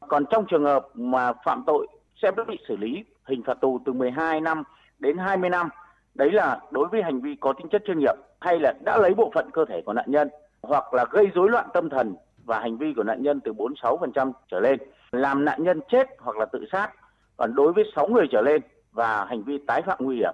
Còn 0.07 0.25
trong 0.25 0.45
trường 0.45 0.65
hợp 0.65 0.87
mà 0.93 1.33
phạm 1.45 1.63
tội 1.67 1.87
sẽ 2.21 2.31
bị 2.47 2.59
xử 2.67 2.77
lý 2.77 3.03
hình 3.25 3.43
phạt 3.43 3.53
tù 3.61 3.79
từ 3.85 3.93
12 3.93 4.41
năm 4.41 4.63
đến 4.99 5.17
20 5.17 5.49
năm. 5.49 5.69
Đấy 6.15 6.31
là 6.31 6.59
đối 6.71 6.87
với 6.87 7.03
hành 7.03 7.21
vi 7.21 7.35
có 7.39 7.53
tính 7.53 7.69
chất 7.69 7.83
chuyên 7.85 7.99
nghiệp 7.99 8.15
hay 8.41 8.59
là 8.59 8.73
đã 8.85 8.97
lấy 8.97 9.13
bộ 9.13 9.31
phận 9.35 9.51
cơ 9.51 9.65
thể 9.65 9.81
của 9.85 9.93
nạn 9.93 10.05
nhân 10.07 10.29
hoặc 10.61 10.93
là 10.93 11.05
gây 11.11 11.27
rối 11.33 11.49
loạn 11.49 11.67
tâm 11.73 11.89
thần 11.89 12.15
và 12.49 12.59
hành 12.59 12.77
vi 12.77 12.93
của 12.95 13.03
nạn 13.03 13.23
nhân 13.23 13.39
từ 13.39 13.53
46% 13.53 14.31
trở 14.51 14.59
lên, 14.59 14.79
làm 15.11 15.45
nạn 15.45 15.63
nhân 15.63 15.81
chết 15.89 16.07
hoặc 16.19 16.37
là 16.37 16.45
tự 16.45 16.65
sát. 16.71 16.89
Còn 17.37 17.55
đối 17.55 17.73
với 17.73 17.83
6 17.95 18.07
người 18.07 18.27
trở 18.31 18.41
lên 18.41 18.61
và 18.91 19.25
hành 19.25 19.43
vi 19.43 19.57
tái 19.67 19.81
phạm 19.81 19.97
nguy 20.01 20.15
hiểm. 20.15 20.33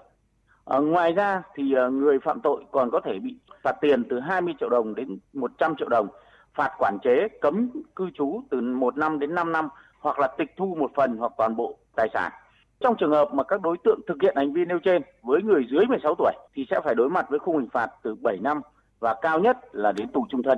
À, 0.65 0.77
ngoài 0.79 1.13
ra 1.13 1.41
thì 1.55 1.73
ờ, 1.73 1.89
người 1.89 2.19
phạm 2.19 2.39
tội 2.43 2.63
còn 2.71 2.91
có 2.91 2.99
thể 2.99 3.19
bị 3.19 3.35
phạt 3.63 3.75
tiền 3.81 4.03
từ 4.09 4.19
20 4.19 4.53
triệu 4.59 4.69
đồng 4.69 4.95
đến 4.95 5.17
100 5.33 5.75
triệu 5.75 5.89
đồng, 5.89 6.07
phạt 6.53 6.71
quản 6.79 6.97
chế, 7.03 7.27
cấm 7.41 7.69
cư 7.95 8.09
trú 8.13 8.41
từ 8.49 8.61
1 8.61 8.97
năm 8.97 9.19
đến 9.19 9.35
5 9.35 9.51
năm 9.51 9.69
hoặc 9.99 10.19
là 10.19 10.27
tịch 10.27 10.53
thu 10.57 10.75
một 10.79 10.91
phần 10.95 11.17
hoặc 11.17 11.31
toàn 11.37 11.55
bộ 11.55 11.77
tài 11.95 12.09
sản. 12.13 12.31
Trong 12.79 12.95
trường 12.95 13.11
hợp 13.11 13.33
mà 13.33 13.43
các 13.43 13.61
đối 13.61 13.77
tượng 13.83 13.99
thực 14.07 14.21
hiện 14.21 14.35
hành 14.35 14.53
vi 14.53 14.65
nêu 14.65 14.79
trên 14.79 15.01
với 15.21 15.41
người 15.41 15.67
dưới 15.71 15.85
16 15.85 16.15
tuổi 16.17 16.33
thì 16.53 16.65
sẽ 16.69 16.79
phải 16.83 16.95
đối 16.95 17.09
mặt 17.09 17.25
với 17.29 17.39
khung 17.39 17.57
hình 17.57 17.69
phạt 17.69 17.89
từ 18.03 18.15
7 18.15 18.37
năm 18.41 18.61
và 18.99 19.15
cao 19.21 19.39
nhất 19.39 19.57
là 19.71 19.91
đến 19.91 20.07
tù 20.07 20.25
trung 20.29 20.43
thân. 20.43 20.57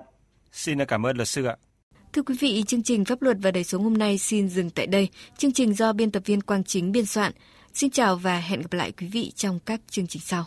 Xin 0.57 0.85
cảm 0.85 1.05
ơn 1.05 1.15
luật 1.17 1.27
sư 1.27 1.45
ạ. 1.45 1.55
Thưa 2.13 2.21
quý 2.21 2.35
vị, 2.39 2.63
chương 2.67 2.83
trình 2.83 3.05
Pháp 3.05 3.21
luật 3.21 3.37
và 3.41 3.51
đời 3.51 3.63
sống 3.63 3.83
hôm 3.83 3.93
nay 3.93 4.17
xin 4.17 4.49
dừng 4.49 4.69
tại 4.69 4.87
đây. 4.87 5.09
Chương 5.37 5.51
trình 5.53 5.73
do 5.73 5.93
biên 5.93 6.11
tập 6.11 6.23
viên 6.25 6.41
Quang 6.41 6.63
Chính 6.63 6.91
biên 6.91 7.05
soạn. 7.05 7.31
Xin 7.73 7.89
chào 7.89 8.15
và 8.15 8.39
hẹn 8.39 8.61
gặp 8.61 8.73
lại 8.73 8.91
quý 8.91 9.07
vị 9.07 9.31
trong 9.35 9.59
các 9.65 9.81
chương 9.89 10.07
trình 10.07 10.21
sau. 10.21 10.45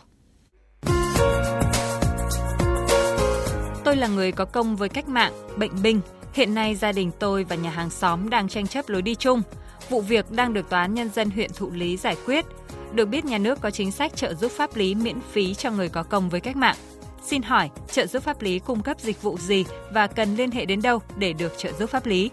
Tôi 3.85 3.95
là 3.95 4.07
người 4.07 4.31
có 4.31 4.45
công 4.45 4.75
với 4.75 4.89
cách 4.89 5.07
mạng, 5.07 5.33
bệnh 5.57 5.81
binh. 5.81 6.01
Hiện 6.33 6.53
nay 6.53 6.75
gia 6.75 6.91
đình 6.91 7.11
tôi 7.19 7.43
và 7.43 7.55
nhà 7.55 7.69
hàng 7.69 7.89
xóm 7.89 8.29
đang 8.29 8.49
tranh 8.49 8.67
chấp 8.67 8.89
lối 8.89 9.01
đi 9.01 9.15
chung. 9.15 9.41
Vụ 9.89 10.01
việc 10.01 10.31
đang 10.31 10.53
được 10.53 10.69
Tòa 10.69 10.81
án 10.81 10.93
Nhân 10.93 11.09
dân 11.09 11.29
huyện 11.29 11.51
Thụ 11.55 11.71
Lý 11.71 11.97
giải 11.97 12.15
quyết. 12.25 12.45
Được 12.93 13.05
biết 13.05 13.25
nhà 13.25 13.37
nước 13.37 13.61
có 13.61 13.71
chính 13.71 13.91
sách 13.91 14.15
trợ 14.15 14.33
giúp 14.33 14.51
pháp 14.51 14.75
lý 14.75 14.95
miễn 14.95 15.17
phí 15.31 15.53
cho 15.53 15.71
người 15.71 15.89
có 15.89 16.03
công 16.03 16.29
với 16.29 16.41
cách 16.41 16.55
mạng. 16.55 16.75
Xin 17.23 17.41
hỏi, 17.41 17.69
trợ 17.91 18.07
giúp 18.07 18.23
pháp 18.23 18.41
lý 18.41 18.59
cung 18.59 18.83
cấp 18.83 18.99
dịch 18.99 19.21
vụ 19.21 19.37
gì 19.37 19.65
và 19.93 20.07
cần 20.07 20.35
liên 20.35 20.51
hệ 20.51 20.65
đến 20.65 20.81
đâu 20.81 20.99
để 21.15 21.33
được 21.33 21.53
trợ 21.57 21.71
giúp 21.79 21.89
pháp 21.89 22.05
lý? 22.05 22.31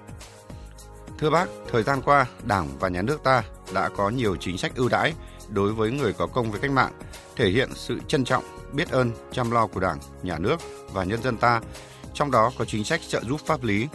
Thưa 1.18 1.30
bác, 1.30 1.47
thời 1.73 1.83
gian 1.83 2.02
qua, 2.02 2.26
Đảng 2.45 2.68
và 2.80 2.88
Nhà 2.88 3.02
nước 3.02 3.23
ta 3.25 3.42
đã 3.75 3.88
có 3.88 4.11
nhiều 4.11 4.37
chính 4.37 4.59
sách 4.59 4.73
ưu 4.76 4.88
đãi 4.88 5.12
đối 5.49 5.73
với 5.73 5.90
người 5.90 6.12
có 6.12 6.26
công 6.26 6.50
với 6.50 6.61
cách 6.61 6.71
mạng, 6.71 6.92
thể 7.37 7.50
hiện 7.50 7.71
sự 7.75 7.99
trân 8.09 8.25
trọng, 8.25 8.45
biết 8.73 8.90
ơn, 8.90 9.11
chăm 9.33 9.50
lo 9.50 9.66
của 9.66 9.80
Đảng, 9.80 9.99
Nhà 10.23 10.38
nước 10.38 10.57
và 10.92 11.04
nhân 11.04 11.23
dân 11.23 11.37
ta, 11.37 11.61
trong 12.14 12.30
đó 12.30 12.52
có 12.59 12.64
chính 12.64 12.85
sách 12.85 13.00
trợ 13.09 13.21
giúp 13.28 13.40
pháp 13.47 13.64
lý. 13.64 13.88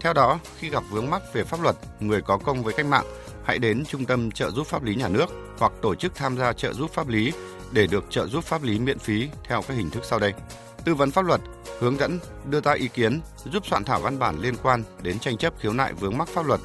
Theo 0.00 0.12
đó, 0.12 0.38
khi 0.58 0.70
gặp 0.70 0.82
vướng 0.90 1.10
mắc 1.10 1.22
về 1.32 1.44
pháp 1.44 1.62
luật, 1.62 1.76
người 2.00 2.22
có 2.22 2.38
công 2.38 2.62
với 2.62 2.74
cách 2.74 2.86
mạng 2.86 3.04
hãy 3.44 3.58
đến 3.58 3.84
Trung 3.88 4.04
tâm 4.04 4.30
trợ 4.30 4.50
giúp 4.50 4.66
pháp 4.66 4.82
lý 4.82 4.94
nhà 4.94 5.08
nước 5.08 5.26
hoặc 5.58 5.72
tổ 5.82 5.94
chức 5.94 6.14
tham 6.14 6.36
gia 6.36 6.52
trợ 6.52 6.72
giúp 6.72 6.90
pháp 6.90 7.08
lý 7.08 7.32
để 7.72 7.86
được 7.86 8.04
trợ 8.10 8.26
giúp 8.26 8.44
pháp 8.44 8.62
lý 8.62 8.78
miễn 8.78 8.98
phí 8.98 9.28
theo 9.44 9.62
các 9.68 9.74
hình 9.74 9.90
thức 9.90 10.04
sau 10.04 10.18
đây. 10.18 10.34
Tư 10.84 10.94
vấn 10.94 11.10
pháp 11.10 11.24
luật, 11.24 11.40
hướng 11.78 11.98
dẫn, 11.98 12.18
đưa 12.50 12.60
ra 12.60 12.72
ý 12.72 12.88
kiến, 12.88 13.20
giúp 13.44 13.66
soạn 13.66 13.84
thảo 13.84 14.00
văn 14.00 14.18
bản 14.18 14.38
liên 14.38 14.54
quan 14.62 14.82
đến 15.02 15.18
tranh 15.18 15.36
chấp 15.36 15.54
khiếu 15.58 15.72
nại 15.72 15.92
vướng 15.92 16.18
mắc 16.18 16.28
pháp 16.28 16.46
luật, 16.46 16.60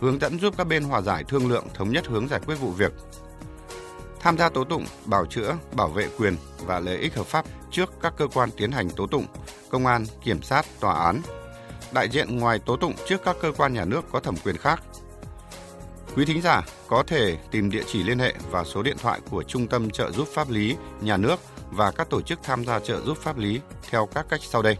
hướng 0.00 0.20
dẫn 0.20 0.38
giúp 0.38 0.54
các 0.58 0.66
bên 0.66 0.84
hòa 0.84 1.00
giải 1.00 1.24
thương 1.28 1.48
lượng 1.48 1.66
thống 1.74 1.90
nhất 1.90 2.06
hướng 2.06 2.28
giải 2.28 2.40
quyết 2.46 2.54
vụ 2.54 2.70
việc. 2.70 2.92
Tham 4.20 4.38
gia 4.38 4.48
tố 4.48 4.64
tụng, 4.64 4.84
bảo 5.04 5.26
chữa, 5.26 5.56
bảo 5.72 5.88
vệ 5.88 6.08
quyền 6.18 6.36
và 6.58 6.80
lợi 6.80 6.96
ích 6.96 7.14
hợp 7.14 7.26
pháp 7.26 7.44
trước 7.70 7.92
các 8.02 8.14
cơ 8.16 8.26
quan 8.34 8.50
tiến 8.56 8.72
hành 8.72 8.90
tố 8.90 9.06
tụng, 9.06 9.26
công 9.70 9.86
an, 9.86 10.04
kiểm 10.24 10.42
sát, 10.42 10.66
tòa 10.80 11.04
án. 11.04 11.22
Đại 11.92 12.08
diện 12.08 12.38
ngoài 12.38 12.58
tố 12.58 12.76
tụng 12.76 12.94
trước 13.08 13.20
các 13.24 13.36
cơ 13.40 13.52
quan 13.56 13.74
nhà 13.74 13.84
nước 13.84 14.04
có 14.12 14.20
thẩm 14.20 14.36
quyền 14.44 14.56
khác 14.56 14.82
Quý 16.16 16.24
thính 16.24 16.42
giả 16.42 16.62
có 16.88 17.02
thể 17.06 17.36
tìm 17.50 17.70
địa 17.70 17.82
chỉ 17.86 18.02
liên 18.02 18.18
hệ 18.18 18.34
và 18.50 18.64
số 18.64 18.82
điện 18.82 18.96
thoại 19.02 19.20
của 19.30 19.42
Trung 19.42 19.66
tâm 19.66 19.90
trợ 19.90 20.10
giúp 20.10 20.28
pháp 20.34 20.50
lý 20.50 20.76
nhà 21.00 21.16
nước 21.16 21.36
và 21.70 21.90
các 21.90 22.10
tổ 22.10 22.22
chức 22.22 22.38
tham 22.42 22.64
gia 22.64 22.80
trợ 22.80 23.00
giúp 23.00 23.18
pháp 23.18 23.38
lý 23.38 23.60
theo 23.90 24.06
các 24.06 24.26
cách 24.28 24.40
sau 24.42 24.62
đây. 24.62 24.76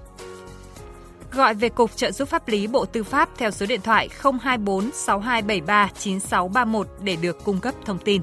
Gọi 1.33 1.55
về 1.55 1.69
Cục 1.69 1.97
Trợ 1.97 2.11
giúp 2.11 2.29
pháp 2.29 2.49
lý 2.49 2.67
Bộ 2.67 2.85
Tư 2.85 3.05
pháp 3.05 3.29
theo 3.37 3.51
số 3.51 3.67
điện 3.67 3.81
thoại 3.81 4.09
024 4.23 4.91
6273 4.93 5.91
9631 5.99 6.89
để 7.03 7.17
được 7.17 7.45
cung 7.45 7.61
cấp 7.61 7.75
thông 7.85 7.99
tin. 7.99 8.23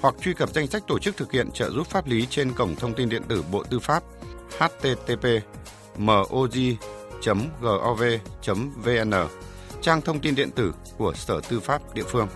Hoặc 0.00 0.14
truy 0.20 0.34
cập 0.34 0.48
danh 0.54 0.66
sách 0.66 0.82
tổ 0.86 0.98
chức 0.98 1.16
thực 1.16 1.32
hiện 1.32 1.50
trợ 1.50 1.70
giúp 1.70 1.86
pháp 1.86 2.06
lý 2.06 2.26
trên 2.30 2.52
cổng 2.52 2.76
thông 2.76 2.94
tin 2.94 3.08
điện 3.08 3.22
tử 3.28 3.44
Bộ 3.52 3.62
Tư 3.62 3.78
pháp 3.78 4.02
http 4.58 5.26
moj.gov.vn 5.98 6.72
trang 9.82 10.00
thông 10.00 10.20
tin 10.20 10.34
điện 10.34 10.50
tử 10.50 10.72
của 10.98 11.12
Sở 11.14 11.40
Tư 11.48 11.60
pháp 11.60 11.94
địa 11.94 12.04
phương. 12.06 12.28